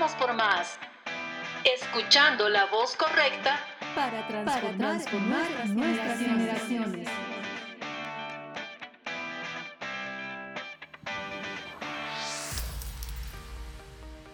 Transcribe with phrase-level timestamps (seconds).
[0.00, 0.78] vamos por más.
[1.62, 3.58] Escuchando la voz correcta
[3.94, 4.98] para transformar,
[5.68, 7.08] nuestras, generaciones.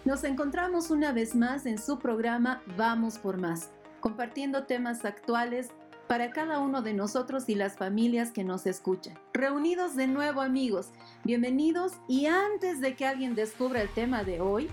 [0.05, 5.71] Nos encontramos una vez más en su programa Vamos por Más, compartiendo temas actuales
[6.07, 9.19] para cada uno de nosotros y las familias que nos escuchan.
[9.33, 10.91] Reunidos de nuevo amigos,
[11.25, 14.69] bienvenidos y antes de que alguien descubra el tema de hoy,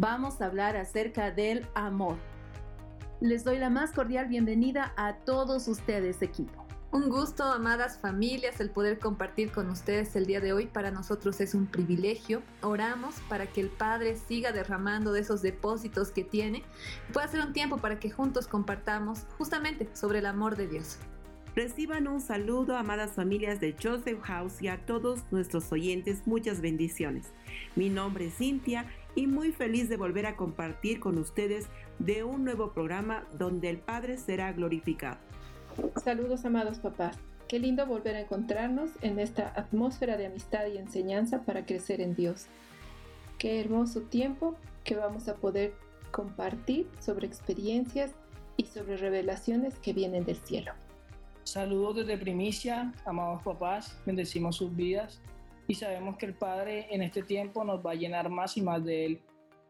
[0.00, 2.16] vamos a hablar acerca del amor.
[3.20, 6.66] Les doy la más cordial bienvenida a todos ustedes equipo.
[6.90, 10.66] Un gusto, amadas familias, el poder compartir con ustedes el día de hoy.
[10.66, 12.42] Para nosotros es un privilegio.
[12.62, 16.64] Oramos para que el Padre siga derramando de esos depósitos que tiene
[17.08, 20.98] y pueda ser un tiempo para que juntos compartamos justamente sobre el amor de Dios.
[21.54, 27.32] Reciban un saludo, amadas familias de Joseph House y a todos nuestros oyentes, muchas bendiciones.
[27.74, 32.44] Mi nombre es Cintia y muy feliz de volver a compartir con ustedes de un
[32.44, 35.18] nuevo programa donde el Padre será glorificado.
[36.02, 37.18] Saludos amados papás.
[37.48, 42.14] Qué lindo volver a encontrarnos en esta atmósfera de amistad y enseñanza para crecer en
[42.14, 42.46] Dios.
[43.38, 45.74] Qué hermoso tiempo que vamos a poder
[46.10, 48.12] compartir sobre experiencias
[48.56, 50.72] y sobre revelaciones que vienen del cielo.
[51.44, 55.20] Saludos desde Primicia, amados papás, bendecimos sus vidas
[55.70, 58.84] y sabemos que el Padre en este tiempo nos va a llenar más y más
[58.84, 59.20] de Él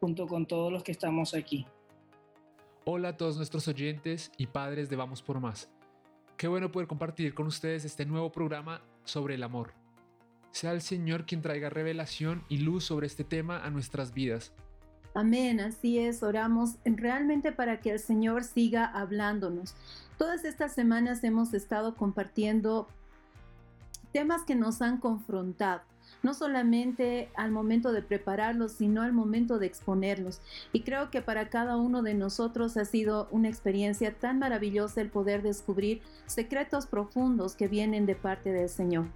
[0.00, 1.66] junto con todos los que estamos aquí.
[2.86, 5.68] Hola a todos nuestros oyentes y padres de Vamos por Más.
[6.38, 9.74] Qué bueno poder compartir con ustedes este nuevo programa sobre el amor.
[10.52, 14.54] Sea el Señor quien traiga revelación y luz sobre este tema a nuestras vidas.
[15.12, 19.74] Amén, así es, oramos realmente para que el Señor siga hablándonos.
[20.16, 22.88] Todas estas semanas hemos estado compartiendo
[24.12, 25.89] temas que nos han confrontado
[26.22, 30.40] no solamente al momento de prepararlos, sino al momento de exponerlos.
[30.72, 35.10] Y creo que para cada uno de nosotros ha sido una experiencia tan maravillosa el
[35.10, 39.06] poder descubrir secretos profundos que vienen de parte del Señor.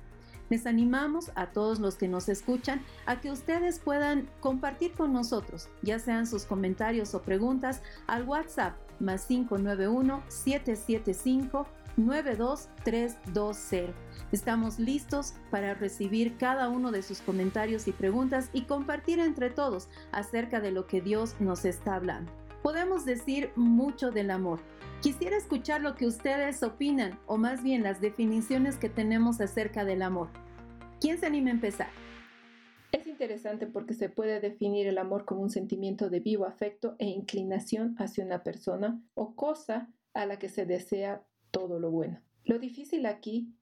[0.51, 5.69] Les animamos a todos los que nos escuchan a que ustedes puedan compartir con nosotros,
[5.83, 11.67] ya sean sus comentarios o preguntas, al WhatsApp más 591 775
[11.97, 13.95] 92320.
[14.33, 19.89] Estamos listos para recibir cada uno de sus comentarios y preguntas y compartir entre todos
[20.13, 22.33] acerca de lo que Dios nos está hablando.
[22.63, 24.61] Podemos decir mucho del amor.
[25.03, 30.01] Quisiera escuchar lo que ustedes opinan o más bien las definiciones que tenemos acerca del
[30.03, 30.31] amor.
[31.01, 31.89] ¿Quién se anima a empezar?
[32.91, 37.07] Es interesante porque se puede definir el amor como un sentimiento de vivo afecto e
[37.07, 41.23] inclinación hacia una persona o cosa a la que se desea
[41.55, 42.21] todo lo bueno.
[42.45, 43.55] Lo difícil aquí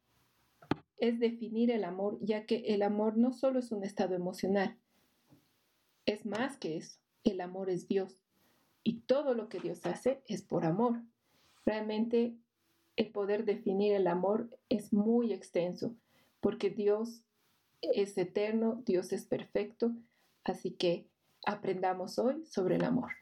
[0.96, 4.78] es definir el amor, ya que el amor no solo es un estado emocional,
[6.06, 6.98] es más que eso.
[7.22, 8.16] El amor es Dios
[8.82, 11.02] y todo lo que Dios hace es por amor.
[11.66, 12.34] Realmente
[12.96, 15.94] el poder definir el amor es muy extenso,
[16.40, 17.22] porque Dios
[17.82, 19.92] es eterno, Dios es perfecto,
[20.44, 21.06] así que
[21.44, 23.12] aprendamos hoy sobre el amor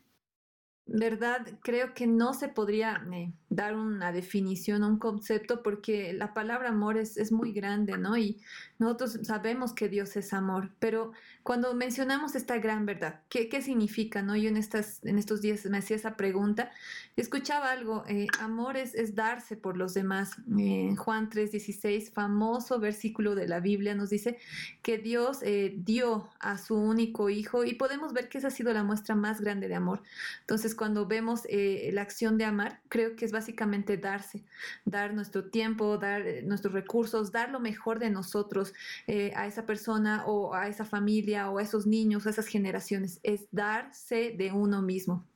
[0.90, 6.70] verdad creo que no se podría eh, dar una definición, un concepto, porque la palabra
[6.70, 8.16] amor es, es, muy grande, ¿no?
[8.16, 8.40] Y
[8.78, 11.12] nosotros sabemos que Dios es amor, pero
[11.42, 14.36] cuando mencionamos esta gran verdad, ¿qué, qué significa, no?
[14.36, 16.70] Yo en, estas, en estos días me hacía esa pregunta,
[17.16, 20.36] escuchaba algo, eh, amor es, es, darse por los demás.
[20.58, 24.38] Eh, Juan 3:16, famoso versículo de la Biblia, nos dice
[24.82, 25.40] que Dios
[25.76, 29.40] dio a su único hijo y podemos ver que esa ha sido la muestra más
[29.40, 30.02] grande de amor.
[30.40, 34.44] Entonces, cuando vemos eh, la acción de amar, creo que es básicamente darse,
[34.84, 38.74] dar nuestro tiempo, dar eh, nuestros recursos, dar lo mejor de nosotros
[39.06, 43.18] eh, a esa persona o a esa familia o a esos niños, a esas generaciones.
[43.22, 45.26] Es darse de uno mismo.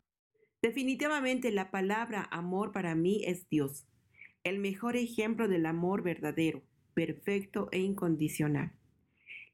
[0.60, 3.86] Definitivamente la palabra amor para mí es Dios,
[4.44, 8.72] el mejor ejemplo del amor verdadero, perfecto e incondicional.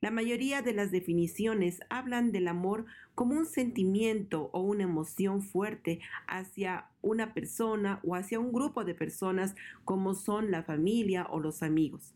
[0.00, 6.00] La mayoría de las definiciones hablan del amor como un sentimiento o una emoción fuerte
[6.26, 9.55] hacia una persona o hacia un grupo de personas
[9.85, 12.14] como son la familia o los amigos.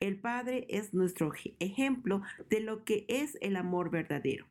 [0.00, 4.46] El Padre es nuestro ejemplo de lo que es el amor verdadero.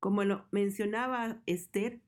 [0.00, 2.00] Como lo mencionaba Esther,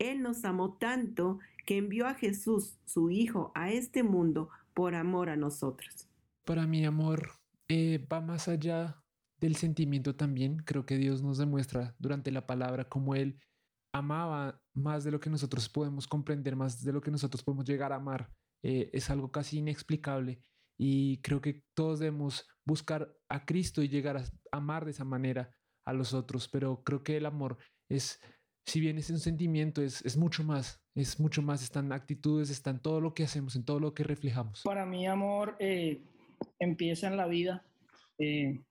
[0.00, 5.28] Él nos amó tanto que envió a Jesús, su Hijo, a este mundo por amor
[5.28, 6.08] a nosotros.
[6.44, 7.30] Para mi amor
[7.68, 9.01] eh, va más allá
[9.42, 10.58] del sentimiento también.
[10.58, 13.38] Creo que Dios nos demuestra durante la palabra cómo Él
[13.92, 17.92] amaba más de lo que nosotros podemos comprender, más de lo que nosotros podemos llegar
[17.92, 18.30] a amar.
[18.62, 20.40] Eh, es algo casi inexplicable
[20.78, 25.54] y creo que todos debemos buscar a Cristo y llegar a amar de esa manera
[25.84, 27.58] a los otros, pero creo que el amor
[27.90, 28.20] es
[28.64, 32.80] si bien es un sentimiento, es, es mucho más, es mucho más, están actitudes, están
[32.80, 34.62] todo lo que hacemos, en todo lo que reflejamos.
[34.62, 36.00] Para mí, amor, eh,
[36.60, 37.64] empieza en la vida.
[38.18, 38.62] Eh,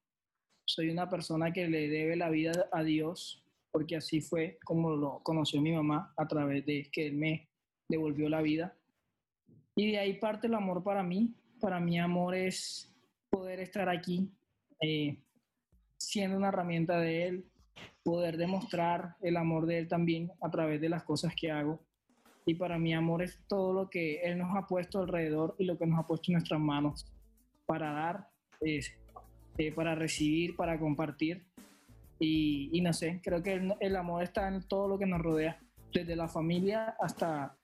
[0.73, 5.19] soy una persona que le debe la vida a Dios, porque así fue como lo
[5.21, 7.49] conoció mi mamá a través de que Él me
[7.89, 8.73] devolvió la vida.
[9.75, 11.35] Y de ahí parte el amor para mí.
[11.59, 12.93] Para mí, amor es
[13.29, 14.31] poder estar aquí,
[14.81, 15.21] eh,
[15.97, 17.45] siendo una herramienta de Él,
[18.03, 21.79] poder demostrar el amor de Él también a través de las cosas que hago.
[22.45, 25.77] Y para mí, amor es todo lo que Él nos ha puesto alrededor y lo
[25.77, 27.05] que nos ha puesto en nuestras manos
[27.65, 28.27] para dar,
[29.61, 31.43] eh, para recibir, para compartir.
[32.19, 35.59] Y, no sé, creo que el, el amor está en todo lo que nos rodea,
[35.93, 37.55] desde la familia hasta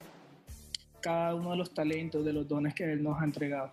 [1.00, 3.72] cada uno de los talentos, de los dones que Él nos ha entregado.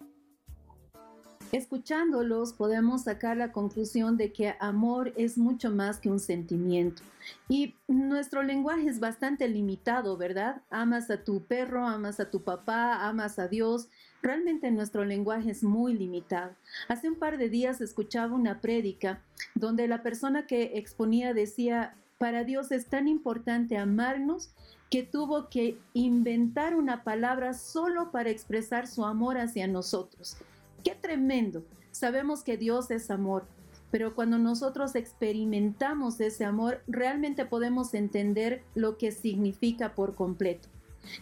[1.52, 7.04] Escuchándolos podemos sacar la conclusión de que amor es mucho más que un sentimiento.
[7.48, 10.64] Y nuestro lenguaje es bastante limitado, ¿verdad?
[10.70, 13.88] Amas a tu perro, amas a tu papá, amas a Dios.
[14.26, 16.56] Realmente nuestro lenguaje es muy limitado.
[16.88, 19.22] Hace un par de días escuchaba una prédica
[19.54, 24.50] donde la persona que exponía decía, para Dios es tan importante amarnos
[24.90, 30.38] que tuvo que inventar una palabra solo para expresar su amor hacia nosotros.
[30.84, 31.64] Qué tremendo.
[31.92, 33.46] Sabemos que Dios es amor,
[33.92, 40.68] pero cuando nosotros experimentamos ese amor, realmente podemos entender lo que significa por completo.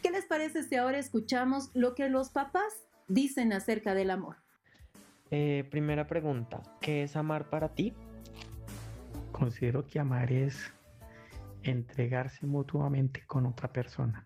[0.01, 2.71] ¿Qué les parece si ahora escuchamos lo que los papás
[3.07, 4.38] dicen acerca del amor?
[5.31, 7.94] Eh, primera pregunta, ¿qué es amar para ti?
[9.31, 10.71] Considero que amar es
[11.63, 14.25] entregarse mutuamente con otra persona,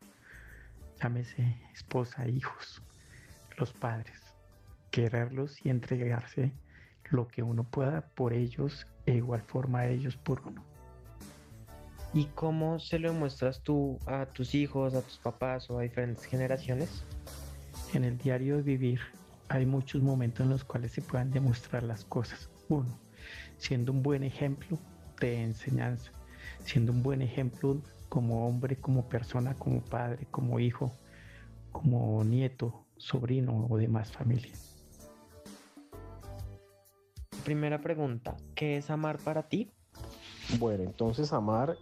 [1.02, 2.82] llámese esposa, hijos,
[3.58, 4.28] los padres
[4.98, 6.52] quererlos y entregarse
[7.12, 10.64] lo que uno pueda por ellos e igual forma ellos por uno.
[12.16, 16.26] ¿Y cómo se lo muestras tú a tus hijos, a tus papás o a diferentes
[16.26, 17.04] generaciones?
[17.94, 19.00] En el diario de vivir
[19.50, 22.50] hay muchos momentos en los cuales se puedan demostrar las cosas.
[22.68, 23.00] Uno,
[23.58, 24.78] siendo un buen ejemplo
[25.20, 26.12] de enseñanza,
[26.66, 30.92] siendo un buen ejemplo como hombre, como persona, como padre, como hijo,
[31.72, 34.54] como nieto, sobrino o demás familia.
[37.46, 39.72] Primera pregunta, ¿qué es amar para ti?
[40.60, 41.78] Bueno, entonces amar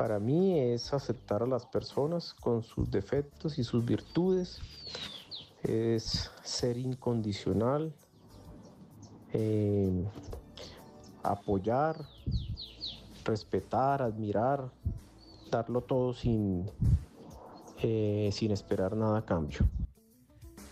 [0.00, 4.58] para mí es aceptar a las personas con sus defectos y sus virtudes,
[5.62, 7.92] es ser incondicional,
[9.34, 10.02] eh,
[11.22, 12.02] apoyar,
[13.26, 14.70] respetar, admirar,
[15.50, 16.64] darlo todo sin,
[17.82, 19.68] eh, sin esperar nada a cambio.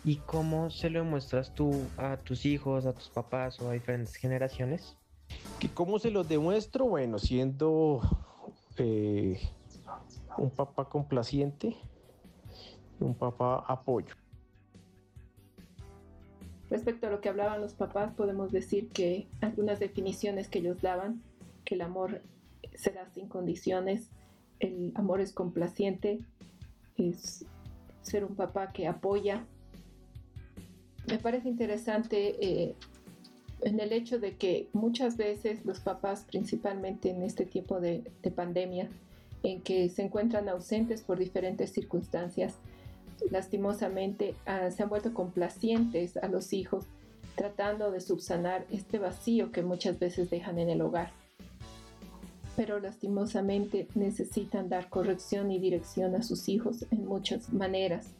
[0.04, 4.14] ¿Y cómo se lo demuestras tú a tus hijos, a tus papás o a diferentes
[4.14, 4.96] generaciones?
[5.60, 6.86] ¿Que ¿Cómo se los demuestro?
[6.86, 8.00] Bueno, siendo
[8.78, 9.38] eh,
[10.36, 11.76] un papá complaciente,
[13.00, 14.14] un papá apoyo.
[16.70, 21.22] Respecto a lo que hablaban los papás, podemos decir que algunas definiciones que ellos daban,
[21.64, 22.20] que el amor
[22.74, 24.10] se da sin condiciones,
[24.60, 26.20] el amor es complaciente,
[26.96, 27.46] es
[28.02, 29.46] ser un papá que apoya,
[31.08, 32.74] me parece interesante eh,
[33.62, 38.04] en el hecho de que muchas veces los papás, principalmente en este tiempo de,
[38.34, 38.88] pandemia,
[39.42, 42.54] en que se encuentran ausentes por diferentes circunstancias,
[43.30, 46.86] lastimosamente ah, se han vuelto complacientes a los hijos,
[47.34, 51.12] tratando de subsanar este vacío que muchas veces dejan en el hogar.
[52.56, 58.14] Pero lastimosamente necesitan dar corrección y dirección a sus hijos en muchas maneras.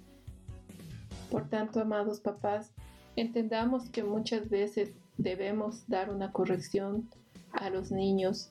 [1.31, 2.71] Por tanto, amados papás,
[3.17, 7.09] entendamos que muchas veces debemos dar una corrección
[7.53, 8.51] a los niños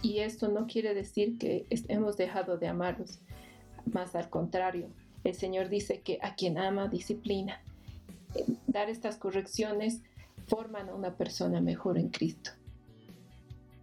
[0.00, 3.20] y esto no quiere decir que hemos dejado de amarlos,
[3.92, 4.88] más al contrario,
[5.24, 7.60] el Señor dice que a quien ama disciplina.
[8.66, 10.00] Dar estas correcciones
[10.48, 12.50] forman a una persona mejor en Cristo.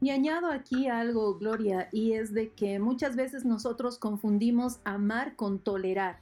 [0.01, 5.60] Y añado aquí algo, Gloria, y es de que muchas veces nosotros confundimos amar con
[5.60, 6.20] tolerar.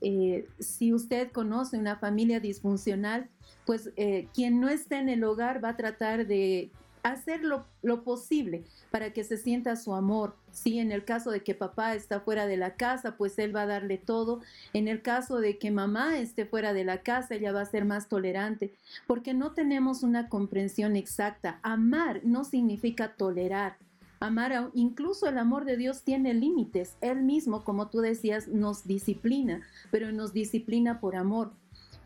[0.00, 3.28] Eh, si usted conoce una familia disfuncional,
[3.66, 6.70] pues eh, quien no esté en el hogar va a tratar de
[7.02, 7.66] hacer lo,
[8.04, 10.36] posible para que se sienta su amor.
[10.50, 13.62] Si en el caso de que papá está fuera de la casa, pues él va
[13.62, 14.40] a darle todo.
[14.72, 17.84] En el caso de que mamá esté fuera de la casa, ella va a ser
[17.84, 18.72] más tolerante,
[19.06, 21.60] porque no tenemos una comprensión exacta.
[21.62, 23.76] Amar no significa tolerar.
[24.18, 26.96] Amar, incluso el amor de Dios tiene límites.
[27.00, 31.52] Él mismo, como tú decías, nos disciplina, pero nos disciplina por amor.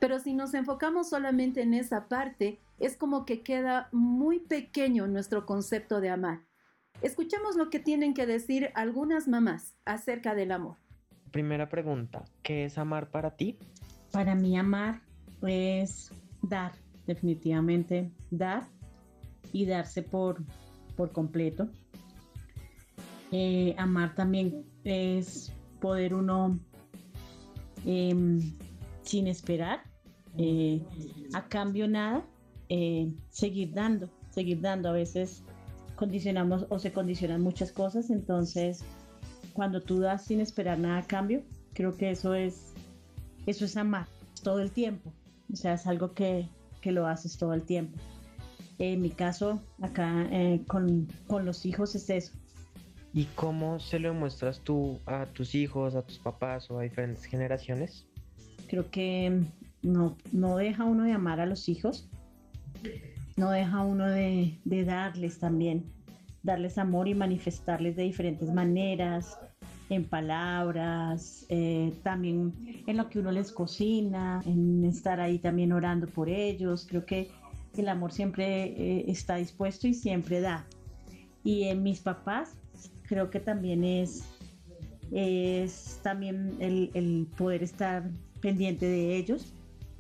[0.05, 5.47] Pero si nos enfocamos solamente en esa parte, es como que queda muy pequeño nuestro
[5.47, 6.43] concepto de amar.
[7.01, 10.77] Escuchemos lo que tienen que decir algunas mamás acerca del amor.
[11.31, 13.59] Primera pregunta, ¿qué es amar para ti?
[14.13, 15.01] Para mí amar
[15.41, 16.73] es dar,
[17.07, 18.65] definitivamente dar
[19.55, 20.45] y darse por,
[20.99, 21.71] por completo.
[23.33, 26.61] Eh, amar también es poder uno
[27.87, 28.39] em,
[29.01, 29.94] sin esperar,
[30.39, 30.83] eh,
[31.33, 32.27] a cambio nada,
[32.69, 34.89] eh, seguir dando, seguir dando.
[34.89, 35.43] A veces
[35.97, 38.85] condicionamos o se condicionan muchas cosas, entonces
[39.53, 42.73] cuando tú das sin esperar nada a cambio, creo que eso es,
[43.47, 44.07] eso es amar
[44.43, 45.13] todo el tiempo.
[45.53, 46.49] O sea, es algo que,
[46.81, 47.99] que lo haces todo el tiempo.
[48.79, 52.33] En mi caso, acá eh, con, con los hijos es eso.
[53.13, 57.25] ¿Y cómo se lo muestras tú a tus hijos, a tus papás o a diferentes
[57.25, 58.05] generaciones?
[58.67, 59.45] Creo que
[59.85, 62.09] no, no deja uno de amar a los hijos,
[63.37, 65.85] no deja uno de, de darles también,
[66.43, 69.39] darles amor y manifestarles de diferentes maneras,
[69.91, 72.53] en palabras, eh, también
[72.87, 76.87] en lo que uno les cocina, en estar ahí también orando por ellos.
[76.89, 77.31] Creo que
[77.77, 80.67] el amor siempre eh, está dispuesto y siempre da.
[81.43, 82.57] Y en mis papás,
[83.03, 84.25] creo que también es,
[85.13, 88.09] es también el, el poder estar
[88.41, 89.54] pendiente de ellos,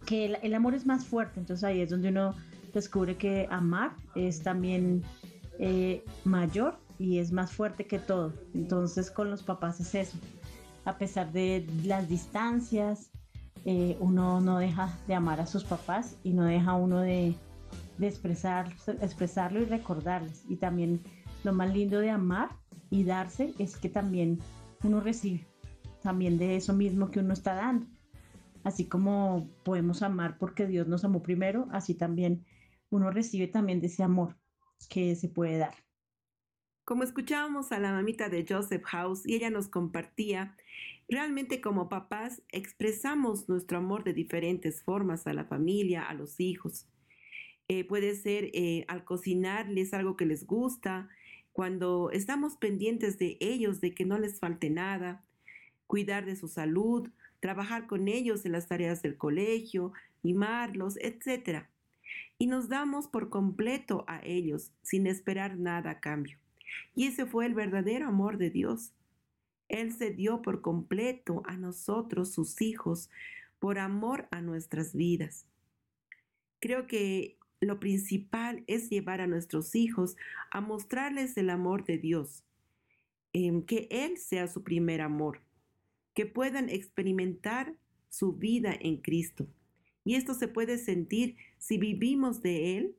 [0.06, 2.34] que el, el, amor es más fuerte, entonces ahí es donde uno
[2.72, 5.02] descubre que amar es también
[5.58, 8.32] eh, mayor y es más fuerte que todo.
[8.54, 10.18] Entonces con los papás es eso.
[10.84, 13.10] A pesar de las distancias,
[13.64, 17.34] eh, uno no deja de amar a sus papás y no deja uno de,
[17.98, 20.44] de expresar, expresarlo y recordarles.
[20.48, 21.00] Y también
[21.44, 22.50] lo más lindo de amar
[22.90, 24.40] y darse es que también
[24.82, 25.46] uno recibe
[26.04, 27.86] también de eso mismo que uno está dando.
[28.64, 32.44] Así como podemos amar porque Dios nos amó primero, así también
[32.90, 34.36] uno recibe también de ese amor
[34.88, 35.74] que se puede dar.
[36.84, 40.56] Como escuchábamos a la mamita de Joseph House y ella nos compartía,
[41.08, 46.88] realmente como papás expresamos nuestro amor de diferentes formas a la familia, a los hijos.
[47.68, 51.08] Eh, puede ser eh, al cocinarles algo que les gusta,
[51.52, 55.24] cuando estamos pendientes de ellos, de que no les falte nada,
[55.86, 57.08] cuidar de su salud,
[57.44, 61.66] trabajar con ellos en las tareas del colegio, mimarlos, etc.
[62.38, 66.38] Y nos damos por completo a ellos sin esperar nada a cambio.
[66.94, 68.94] Y ese fue el verdadero amor de Dios.
[69.68, 73.10] Él se dio por completo a nosotros, sus hijos,
[73.58, 75.44] por amor a nuestras vidas.
[76.60, 80.16] Creo que lo principal es llevar a nuestros hijos
[80.50, 82.42] a mostrarles el amor de Dios,
[83.34, 85.43] que Él sea su primer amor,
[86.14, 87.76] que puedan experimentar
[88.08, 89.46] su vida en Cristo.
[90.04, 92.96] Y esto se puede sentir si vivimos de Él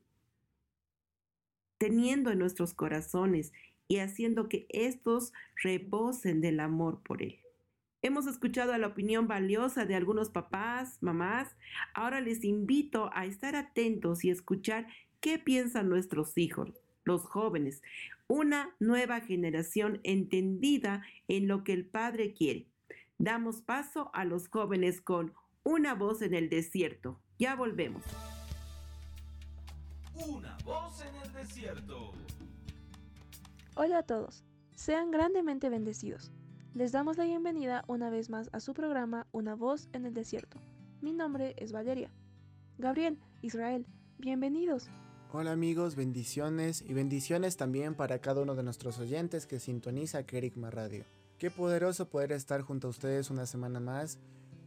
[1.78, 3.54] teniendo en nuestros corazones
[3.88, 7.40] y haciendo que estos rebosen del amor por Él.
[8.02, 11.56] Hemos escuchado la opinión valiosa de algunos papás, mamás.
[11.94, 14.88] Ahora les invito a estar atentos y escuchar
[15.22, 16.72] qué piensan nuestros hijos,
[17.04, 17.82] los jóvenes,
[18.28, 22.68] una nueva generación entendida en lo que el Padre quiere.
[23.18, 27.22] Damos paso a los jóvenes con una voz en el desierto.
[27.40, 28.04] Ya volvemos.
[30.28, 32.12] Una voz en el desierto.
[33.76, 34.44] Hola a todos,
[34.76, 36.34] sean grandemente bendecidos.
[36.74, 40.60] Les damos la bienvenida una vez más a su programa Una voz en el desierto.
[41.00, 42.12] Mi nombre es Valeria.
[42.78, 43.86] Gabriel, Israel,
[44.18, 44.90] bienvenidos.
[45.32, 50.70] Hola amigos, bendiciones y bendiciones también para cada uno de nuestros oyentes que sintoniza Kerigma
[50.70, 51.06] Radio.
[51.46, 54.18] Qué poderoso poder estar junto a ustedes una semana más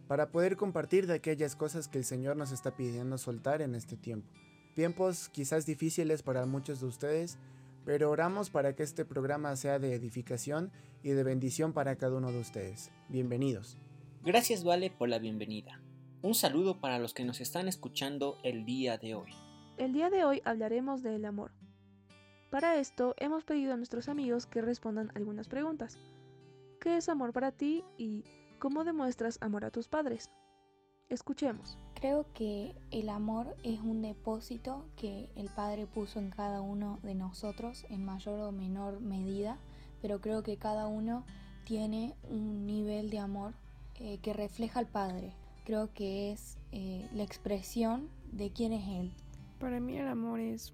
[0.06, 3.96] para poder compartir de aquellas cosas que el Señor nos está pidiendo soltar en este
[3.96, 4.28] tiempo.
[4.76, 7.36] Tiempos quizás difíciles para muchos de ustedes,
[7.84, 10.70] pero oramos para que este programa sea de edificación
[11.02, 12.92] y de bendición para cada uno de ustedes.
[13.08, 13.76] Bienvenidos.
[14.24, 15.80] Gracias Vale por la bienvenida.
[16.22, 19.32] Un saludo para los que nos están escuchando el día de hoy.
[19.78, 21.50] El día de hoy hablaremos del amor.
[22.50, 25.98] Para esto hemos pedido a nuestros amigos que respondan algunas preguntas.
[26.80, 28.22] ¿Qué es amor para ti y
[28.60, 30.30] cómo demuestras amor a tus padres?
[31.08, 31.76] Escuchemos.
[31.94, 37.16] Creo que el amor es un depósito que el Padre puso en cada uno de
[37.16, 39.58] nosotros en mayor o menor medida,
[40.00, 41.24] pero creo que cada uno
[41.64, 43.54] tiene un nivel de amor
[43.96, 45.32] eh, que refleja al Padre.
[45.64, 49.12] Creo que es eh, la expresión de quién es Él.
[49.58, 50.72] Para mí el amor es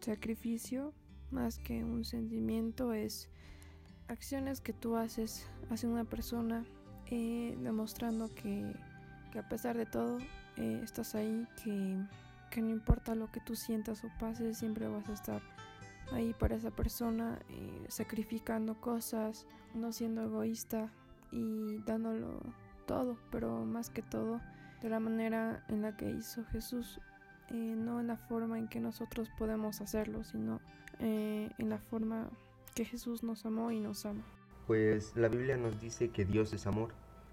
[0.00, 0.92] sacrificio,
[1.30, 3.30] más que un sentimiento, es
[4.08, 6.64] acciones que tú haces hacia una persona,
[7.06, 8.74] eh, demostrando que
[9.38, 10.18] a pesar de todo
[10.56, 11.98] eh, estás ahí, que,
[12.50, 15.42] que, no importa lo que tú sientas o pases, siempre vas a estar
[16.12, 20.90] ahí para esa persona, eh, sacrificando cosas, no siendo egoísta
[21.32, 22.40] y dándolo
[22.86, 24.40] todo, pero más que todo
[24.80, 27.00] de la manera en la que hizo Jesús,
[27.50, 30.60] no en la forma en que nosotros podemos hacerlo, sino
[30.98, 32.28] en la forma
[32.76, 34.22] que Jesús nos amó y nos ama.
[34.66, 36.90] Pues la Biblia nos dice que Dios es amor,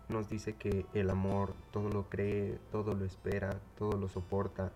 [0.07, 4.71] nos dice que el amor todo lo cree, todo lo espera, todo lo soporta.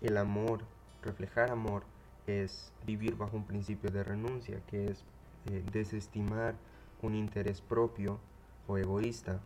[0.00, 0.60] El amor,
[1.02, 1.82] reflejar amor,
[2.28, 5.04] es vivir bajo un principio de renuncia, que es
[5.46, 6.54] eh, desestimar
[7.02, 8.20] un interés propio
[8.68, 9.40] o egoísta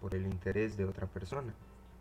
[0.00, 1.52] por el interés de otra persona.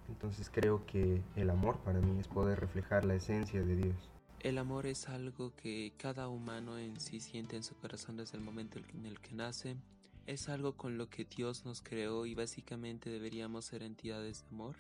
[0.08, 4.12] Entonces creo que el amor para mí es poder reflejar la esencia de Dios.
[4.42, 8.44] El amor es algo que cada humano en sí siente en su corazón desde el
[8.44, 9.76] momento en el que nace.
[10.28, 14.78] Es algo con lo que Dios nos creó y básicamente deberíamos ser entidades de amor,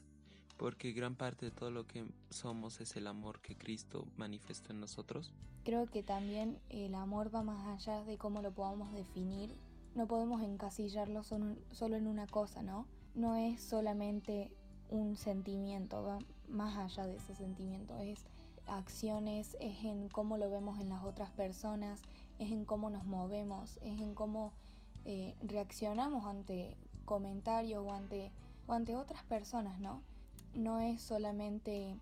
[0.56, 4.80] porque gran parte de todo lo que somos es el amor que Cristo manifestó en
[4.80, 5.34] nosotros.
[5.66, 9.54] Creo que también el amor va más allá de cómo lo podamos definir.
[9.94, 12.88] No podemos encasillarlo solo en una cosa, ¿no?
[13.14, 14.54] No es solamente
[14.90, 18.24] un sentimiento, va más allá de ese sentimiento, es
[18.70, 22.02] acciones, es en cómo lo vemos en las otras personas,
[22.38, 24.54] es en cómo nos movemos, es en cómo
[25.06, 28.32] eh, reaccionamos ante comentarios o ante,
[28.68, 30.02] ante otras personas, ¿no?
[30.54, 31.98] No es solamente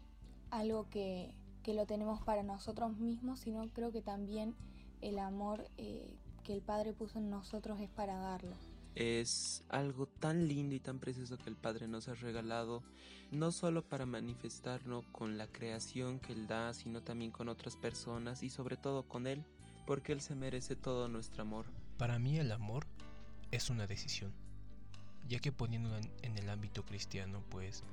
[0.52, 1.34] algo que,
[1.64, 4.56] que, lo tenemos para nosotros mismos, sino creo que también
[5.02, 8.56] el amor eh, que el Padre puso en nosotros es para darlo
[8.98, 12.82] es algo tan lindo y tan precioso que el Padre nos ha regalado,
[13.30, 18.42] no solo para manifestarnos con la creación que Él da, sino también con otras personas
[18.42, 19.46] y sobre todo con Él,
[19.86, 21.68] porque Él se merece todo nuestro amor.
[22.00, 22.88] Para mí el amor
[23.52, 24.34] es una decisión,
[25.30, 27.84] ya que poniéndolo en, el ámbito cristiano, pues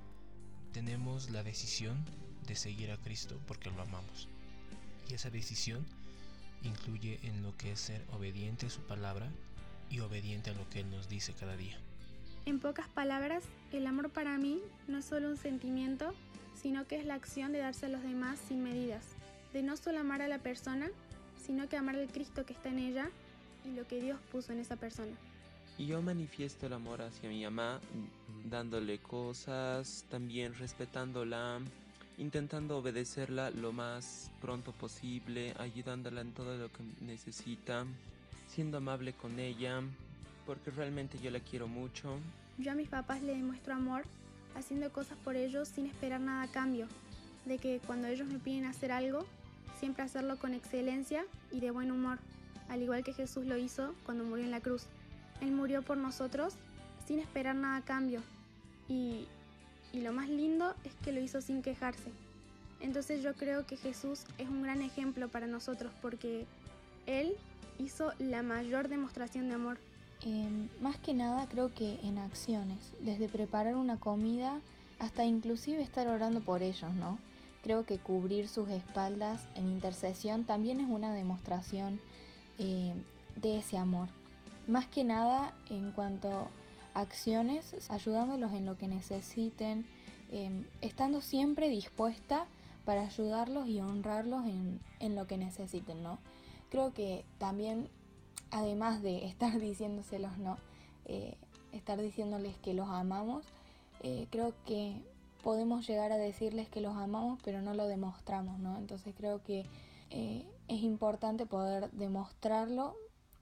[0.73, 2.03] tenemos la decisión
[2.47, 4.31] de seguir a Cristo porque lo amamos.
[5.11, 5.85] Y esa decisión
[6.63, 9.31] incluye en lo que es ser obediente a su palabra
[9.95, 11.79] y obediente a lo que Él nos dice cada día.
[12.47, 16.13] En pocas palabras, el amor para mí no es solo un sentimiento,
[16.61, 19.05] sino que es la acción de darse a los demás sin medidas,
[19.53, 20.91] de no solo amar a la persona,
[21.47, 23.11] sino que amar al Cristo que está en ella
[23.65, 25.13] y lo que Dios puso en esa persona.
[25.79, 27.81] Y yo manifiesto el amor hacia mi mamá
[28.45, 31.61] dándole cosas, también respetándola,
[32.19, 37.87] intentando obedecerla lo más pronto posible, ayudándola en todo lo que necesita,
[38.55, 39.83] siendo amable con ella,
[40.47, 42.19] porque realmente yo la quiero mucho.
[42.57, 44.05] Yo a mis papás le demuestro amor
[44.55, 46.87] haciendo cosas por ellos sin esperar nada a cambio,
[47.47, 49.27] de que cuando ellos me piden hacer algo,
[49.81, 52.19] siempre hacerlo con excelencia y de buen humor,
[52.69, 54.87] al igual que Jesús lo hizo cuando murió en la cruz.
[55.41, 56.55] Él murió por nosotros
[57.09, 58.23] sin esperar nada a cambio
[58.89, 59.27] y,
[59.93, 62.13] y lo más lindo es que lo hizo sin quejarse.
[62.81, 66.47] Entonces yo creo que Jesús es un gran ejemplo para nosotros porque
[67.07, 67.37] Él
[67.79, 69.79] hizo la mayor demostración de amor?
[70.23, 74.61] Em, más que nada creo que en acciones, desde preparar una comida
[74.99, 77.19] hasta inclusive estar orando por ellos, ¿no?
[77.63, 82.01] Creo que cubrir sus espaldas en intercesión también es una demostración
[82.59, 82.95] eh,
[83.37, 84.09] de ese amor.
[84.67, 86.49] Más que nada en cuanto
[86.95, 89.85] a acciones, ayudándolos en lo que necesiten,
[90.31, 92.47] em, estando siempre dispuesta
[92.85, 96.19] para ayudarlos y honrarlos en, en lo que necesiten, ¿no?
[96.75, 97.89] Creo que también,
[98.51, 100.59] además de estar diciéndoselos, ¿no?
[101.05, 101.37] Eh,
[101.71, 103.45] estar diciéndoles que los amamos,
[104.01, 105.01] eh, creo que
[105.45, 108.77] podemos llegar a decirles que los amamos, pero no lo demostramos, ¿no?
[108.77, 109.67] Entonces creo que
[110.11, 112.97] eh, es importante poder demostrarlo,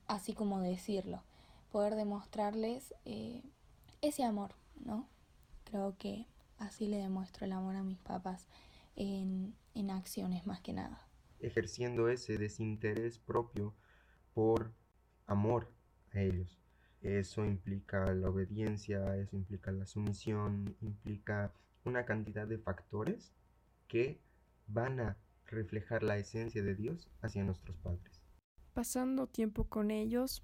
[0.08, 1.22] así como decirlo,
[1.70, 2.94] poder demostrarles
[4.02, 4.50] ese amor,
[4.84, 5.06] ¿no?
[5.64, 6.26] Creo que
[6.58, 8.46] así le demuestro el amor a mis papás
[8.94, 9.54] en
[9.90, 11.00] acciones más que nada
[11.42, 13.74] ejerciendo ese desinterés propio
[14.32, 14.72] por
[15.26, 15.70] amor
[16.12, 16.58] a ellos.
[17.02, 21.52] Eso implica la obediencia, eso implica la sumisión, implica
[21.84, 23.32] una cantidad de factores
[23.88, 24.20] que
[24.68, 28.22] van a reflejar la esencia de Dios hacia nuestros padres.
[28.72, 30.42] Pasando tiempo con ellos,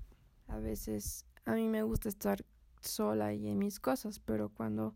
[0.48, 2.44] a veces a mí me gusta estar
[2.80, 4.94] sola y en mis cosas, pero cuando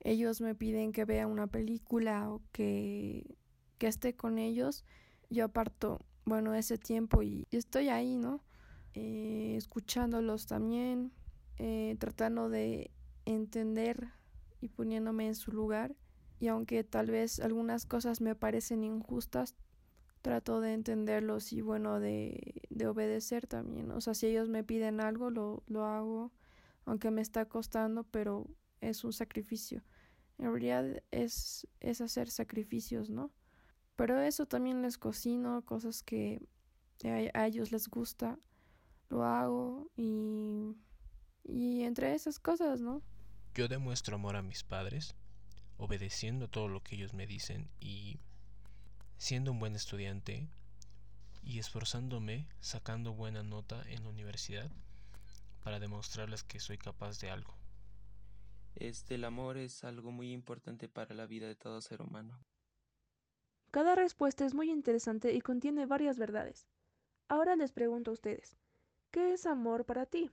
[0.00, 3.36] ellos me piden que vea una película o que,
[3.78, 4.84] que esté con ellos,
[5.30, 8.42] yo aparto, bueno, ese tiempo y, estoy ahí, ¿no?
[8.94, 11.12] Eh, escuchándolos también,
[11.56, 12.90] eh, tratando de
[13.24, 14.08] entender
[14.60, 15.94] y poniéndome en su lugar.
[16.40, 19.56] Y aunque tal vez algunas cosas me parecen injustas,
[20.22, 23.90] trato de entenderlos y bueno, de, de obedecer también.
[23.90, 26.32] O sea, si ellos me piden algo, lo, lo hago,
[26.84, 28.46] aunque me está costando, pero
[28.80, 29.82] es un sacrificio.
[30.38, 33.32] En realidad es, es hacer sacrificios, ¿no?
[33.98, 36.40] Pero eso también les cocino, cosas que
[37.02, 38.38] a, ellos les gusta,
[39.08, 40.76] lo hago y,
[41.42, 43.02] y entre esas cosas, ¿no?
[43.54, 45.16] Yo demuestro amor a mis padres,
[45.78, 48.20] obedeciendo todo lo que ellos me dicen y
[49.16, 50.48] siendo un buen estudiante
[51.42, 54.70] y esforzándome, sacando buena nota en la universidad
[55.64, 57.56] para demostrarles que soy capaz de algo.
[58.76, 62.38] Este, el amor es algo muy importante para la vida de todo ser humano.
[63.70, 66.66] Cada respuesta es muy interesante y contiene varias verdades.
[67.28, 68.56] Ahora les pregunto a ustedes,
[69.10, 70.30] ¿qué es amor para ti?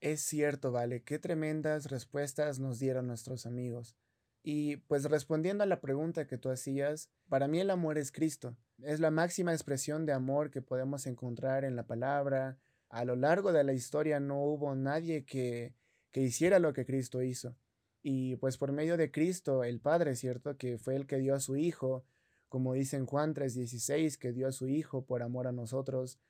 [0.00, 3.94] Es cierto, vale, qué tremendas respuestas nos dieron nuestros amigos.
[4.42, 8.56] Y pues respondiendo a la pregunta que tú hacías, para mí el amor es Cristo.
[8.82, 12.58] Es la máxima expresión de amor que podemos encontrar en la palabra.
[12.88, 15.74] A lo largo de la historia no hubo nadie que,
[16.10, 17.54] que hiciera lo que Cristo hizo.
[18.02, 20.56] Y pues por medio de Cristo, el Padre, ¿cierto?
[20.56, 22.04] Que fue el que dio a su Hijo,
[22.50, 26.20] como dice en Juan 3:16, que dio a su Hijo por amor a nosotros.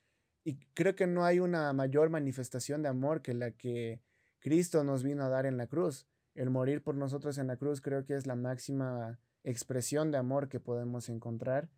[0.44, 4.00] Y creo que no hay una mayor manifestación de amor que la que
[4.38, 7.80] Cristo nos vino a dar en la cruz el morir por nosotros en la cruz
[7.80, 11.68] creo que es la máxima expresión de amor que podemos encontrar.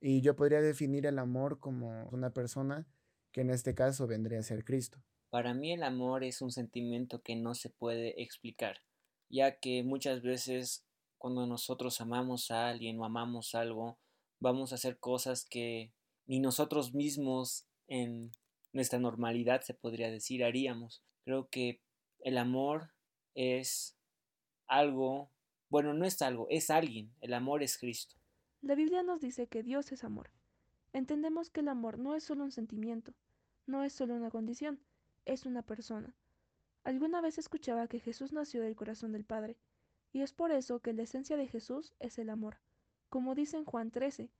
[0.00, 2.86] Y yo podría definir el amor como una persona
[3.32, 5.02] que en este caso vendría a ser Cristo.
[5.30, 8.78] Para mí el amor es un sentimiento que no se puede explicar,
[9.28, 10.85] ya que muchas veces
[11.18, 13.98] cuando nosotros amamos a alguien o amamos algo,
[14.40, 15.92] vamos a hacer cosas que
[16.26, 18.32] ni nosotros mismos en
[18.72, 21.02] nuestra normalidad se podría decir haríamos.
[21.24, 21.80] Creo que
[22.20, 22.90] el amor
[23.34, 23.96] es
[24.66, 25.30] algo,
[25.68, 28.16] bueno, no es algo, es alguien, el amor es Cristo.
[28.62, 30.30] La Biblia nos dice que Dios es amor.
[30.92, 33.14] Entendemos que el amor no es solo un sentimiento,
[33.66, 34.80] no es solo una condición,
[35.24, 36.14] es una persona.
[36.84, 39.56] Alguna vez escuchaba que Jesús nació del corazón del Padre,
[40.16, 42.56] y es por eso que la esencia de Jesús es el amor.
[43.10, 44.30] Como dice en Juan 13,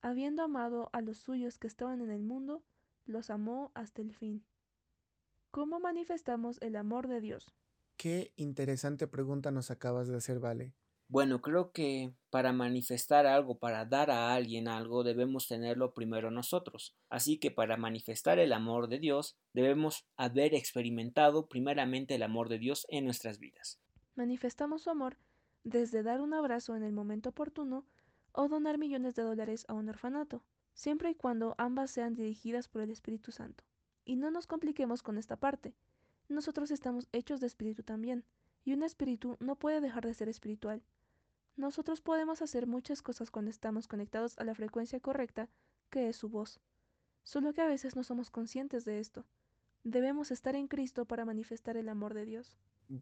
[0.00, 2.62] habiendo amado a los suyos que estaban en el mundo,
[3.04, 4.44] los amó hasta el fin.
[5.50, 7.52] ¿Cómo manifestamos el amor de Dios?
[7.96, 10.72] Qué interesante pregunta nos acabas de hacer, Vale.
[11.08, 16.94] Bueno, creo que para manifestar algo, para dar a alguien algo, debemos tenerlo primero nosotros.
[17.10, 22.60] Así que para manifestar el amor de Dios, debemos haber experimentado primeramente el amor de
[22.60, 23.80] Dios en nuestras vidas.
[24.14, 25.16] Manifestamos su amor
[25.62, 27.84] desde dar un abrazo en el momento oportuno
[28.32, 30.42] o donar millones de dólares a un orfanato,
[30.74, 33.64] siempre y cuando ambas sean dirigidas por el Espíritu Santo.
[34.04, 35.74] Y no nos compliquemos con esta parte
[36.28, 38.24] nosotros estamos hechos de espíritu también,
[38.64, 40.82] y un espíritu no puede dejar de ser espiritual.
[41.56, 45.48] Nosotros podemos hacer muchas cosas cuando estamos conectados a la frecuencia correcta,
[45.90, 46.60] que es su voz.
[47.22, 49.26] Solo que a veces no somos conscientes de esto.
[49.84, 52.56] Debemos estar en Cristo para manifestar el amor de Dios.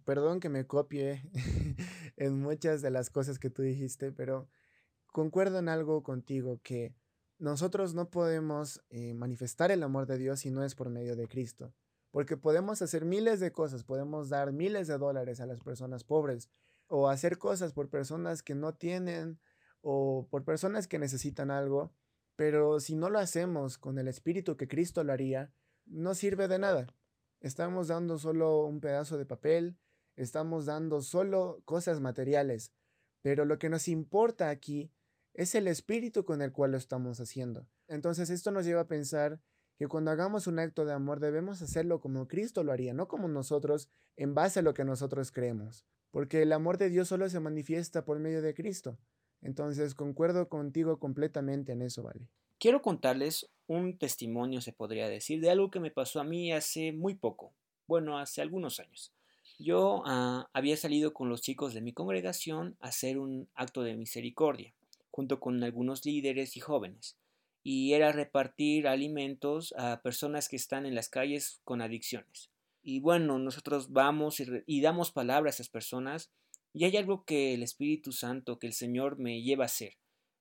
[0.05, 1.23] Perdón que me copie
[2.17, 4.49] en muchas de las cosas que tú dijiste, pero
[5.07, 6.95] concuerdo en algo contigo, que
[7.39, 11.27] nosotros no podemos eh, manifestar el amor de Dios si no es por medio de
[11.29, 11.75] Cristo.
[12.11, 16.51] Porque podemos hacer miles de cosas, podemos dar miles de dólares a las personas pobres
[16.87, 19.41] o hacer cosas por personas que no tienen
[19.81, 21.93] o por personas que necesitan algo,
[22.37, 25.53] pero si no lo hacemos con el espíritu que Cristo lo haría,
[25.87, 26.87] no sirve de nada.
[27.43, 29.77] Estamos dando solo un pedazo de papel,
[30.15, 32.73] estamos dando solo cosas materiales,
[33.21, 34.93] pero lo que nos importa aquí
[35.35, 37.67] es el espíritu con el cual lo estamos haciendo.
[37.89, 39.41] Entonces esto nos lleva a pensar
[39.77, 43.27] que cuando hagamos un acto de amor debemos hacerlo como Cristo lo haría, no como
[43.27, 47.41] nosotros, en base a lo que nosotros creemos, porque el amor de Dios solo se
[47.41, 49.01] manifiesta por medio de Cristo.
[49.41, 52.29] Entonces, concuerdo contigo completamente en eso, ¿vale?
[52.61, 56.93] Quiero contarles un testimonio, se podría decir, de algo que me pasó a mí hace
[56.93, 57.53] muy poco,
[57.87, 59.13] bueno, hace algunos años.
[59.59, 63.97] Yo ah, había salido con los chicos de mi congregación a hacer un acto de
[63.97, 64.73] misericordia,
[65.11, 67.17] junto con algunos líderes y jóvenes
[67.63, 72.51] y era repartir alimentos a personas que están en las calles con adicciones.
[72.83, 76.33] Y bueno, nosotros vamos y, damos palabras a esas personas
[76.73, 79.99] y hay algo que el Espíritu Santo, que el Señor me lleva a hacer,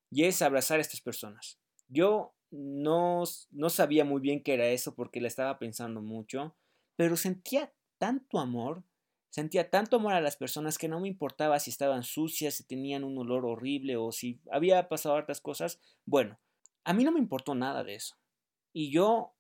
[0.10, 1.60] y es abrazar a estas personas.
[1.88, 6.56] Yo no, no sabía muy bien qué era eso porque la estaba pensando mucho,
[6.96, 8.84] pero sentía tanto amor,
[9.30, 13.04] sentía tanto amor a las personas que no me importaba si estaban sucias, si tenían
[13.04, 15.80] un olor horrible o si había pasado hartas cosas.
[16.06, 16.38] Bueno,
[16.84, 18.16] a mí no me importó nada de eso.
[18.74, 19.34] Y yo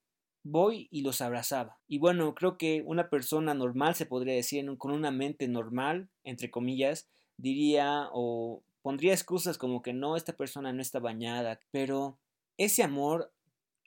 [0.43, 1.79] voy y los abrazaba.
[1.87, 6.49] Y bueno, creo que una persona normal, se podría decir, con una mente normal, entre
[6.49, 11.59] comillas, diría o pondría excusas como que no, esta persona no está bañada.
[11.71, 12.19] Pero
[12.57, 13.33] ese amor,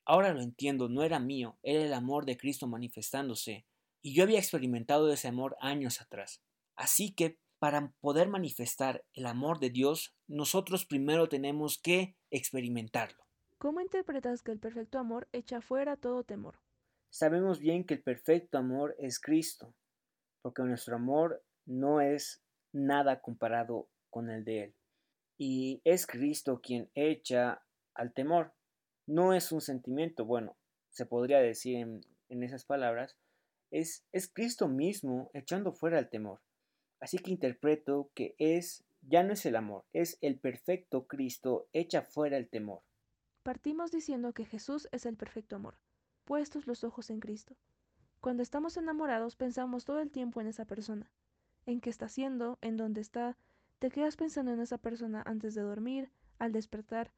[0.04, 3.66] ahora lo entiendo, no era mío, era el amor de Cristo manifestándose.
[4.02, 6.42] Y yo había experimentado ese amor años atrás.
[6.76, 13.24] Así que para poder manifestar el amor de Dios, nosotros primero tenemos que experimentarlo.
[13.56, 16.60] ¿Cómo interpretas que el perfecto amor echa fuera todo temor?
[17.08, 19.74] Sabemos bien que el perfecto amor es Cristo,
[20.42, 24.74] porque nuestro amor no es nada comparado con el de Él.
[25.38, 27.63] Y es Cristo quien echa
[27.94, 28.52] al temor.
[29.06, 30.56] No es un sentimiento, bueno,
[30.90, 33.16] se podría decir en, en esas palabras,
[33.70, 36.40] es, es Cristo mismo echando fuera el temor.
[37.00, 42.02] Así que interpreto que es, ya no es el amor, es el perfecto Cristo echa
[42.02, 42.82] fuera el temor.
[43.42, 45.76] Partimos diciendo que Jesús es el perfecto amor,
[46.24, 47.56] puestos los ojos en Cristo.
[48.20, 51.10] Cuando estamos enamorados pensamos todo el tiempo en esa persona,
[51.66, 53.36] en qué está haciendo, en dónde está,
[53.80, 57.12] te quedas pensando en esa persona antes de dormir, al despertar.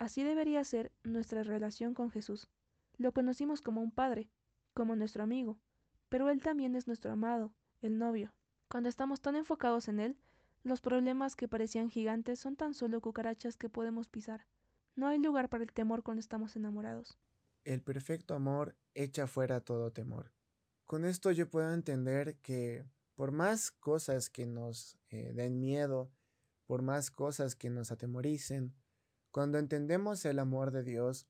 [0.00, 2.48] Así debería ser nuestra relación con Jesús.
[2.96, 4.30] Lo conocimos como un padre,
[4.72, 5.58] como nuestro amigo,
[6.08, 8.32] pero Él también es nuestro amado, el novio.
[8.68, 10.16] Cuando estamos tan enfocados en Él,
[10.62, 14.46] los problemas que parecían gigantes son tan solo cucarachas que podemos pisar.
[14.96, 17.18] No hay lugar para el temor cuando estamos enamorados.
[17.64, 20.32] El perfecto amor echa fuera todo temor.
[20.86, 22.86] Con esto yo puedo entender que
[23.16, 26.10] por más cosas que nos eh, den miedo,
[26.64, 28.74] por más cosas que nos atemoricen,
[29.30, 31.26] cuando entendemos el amor de Dios,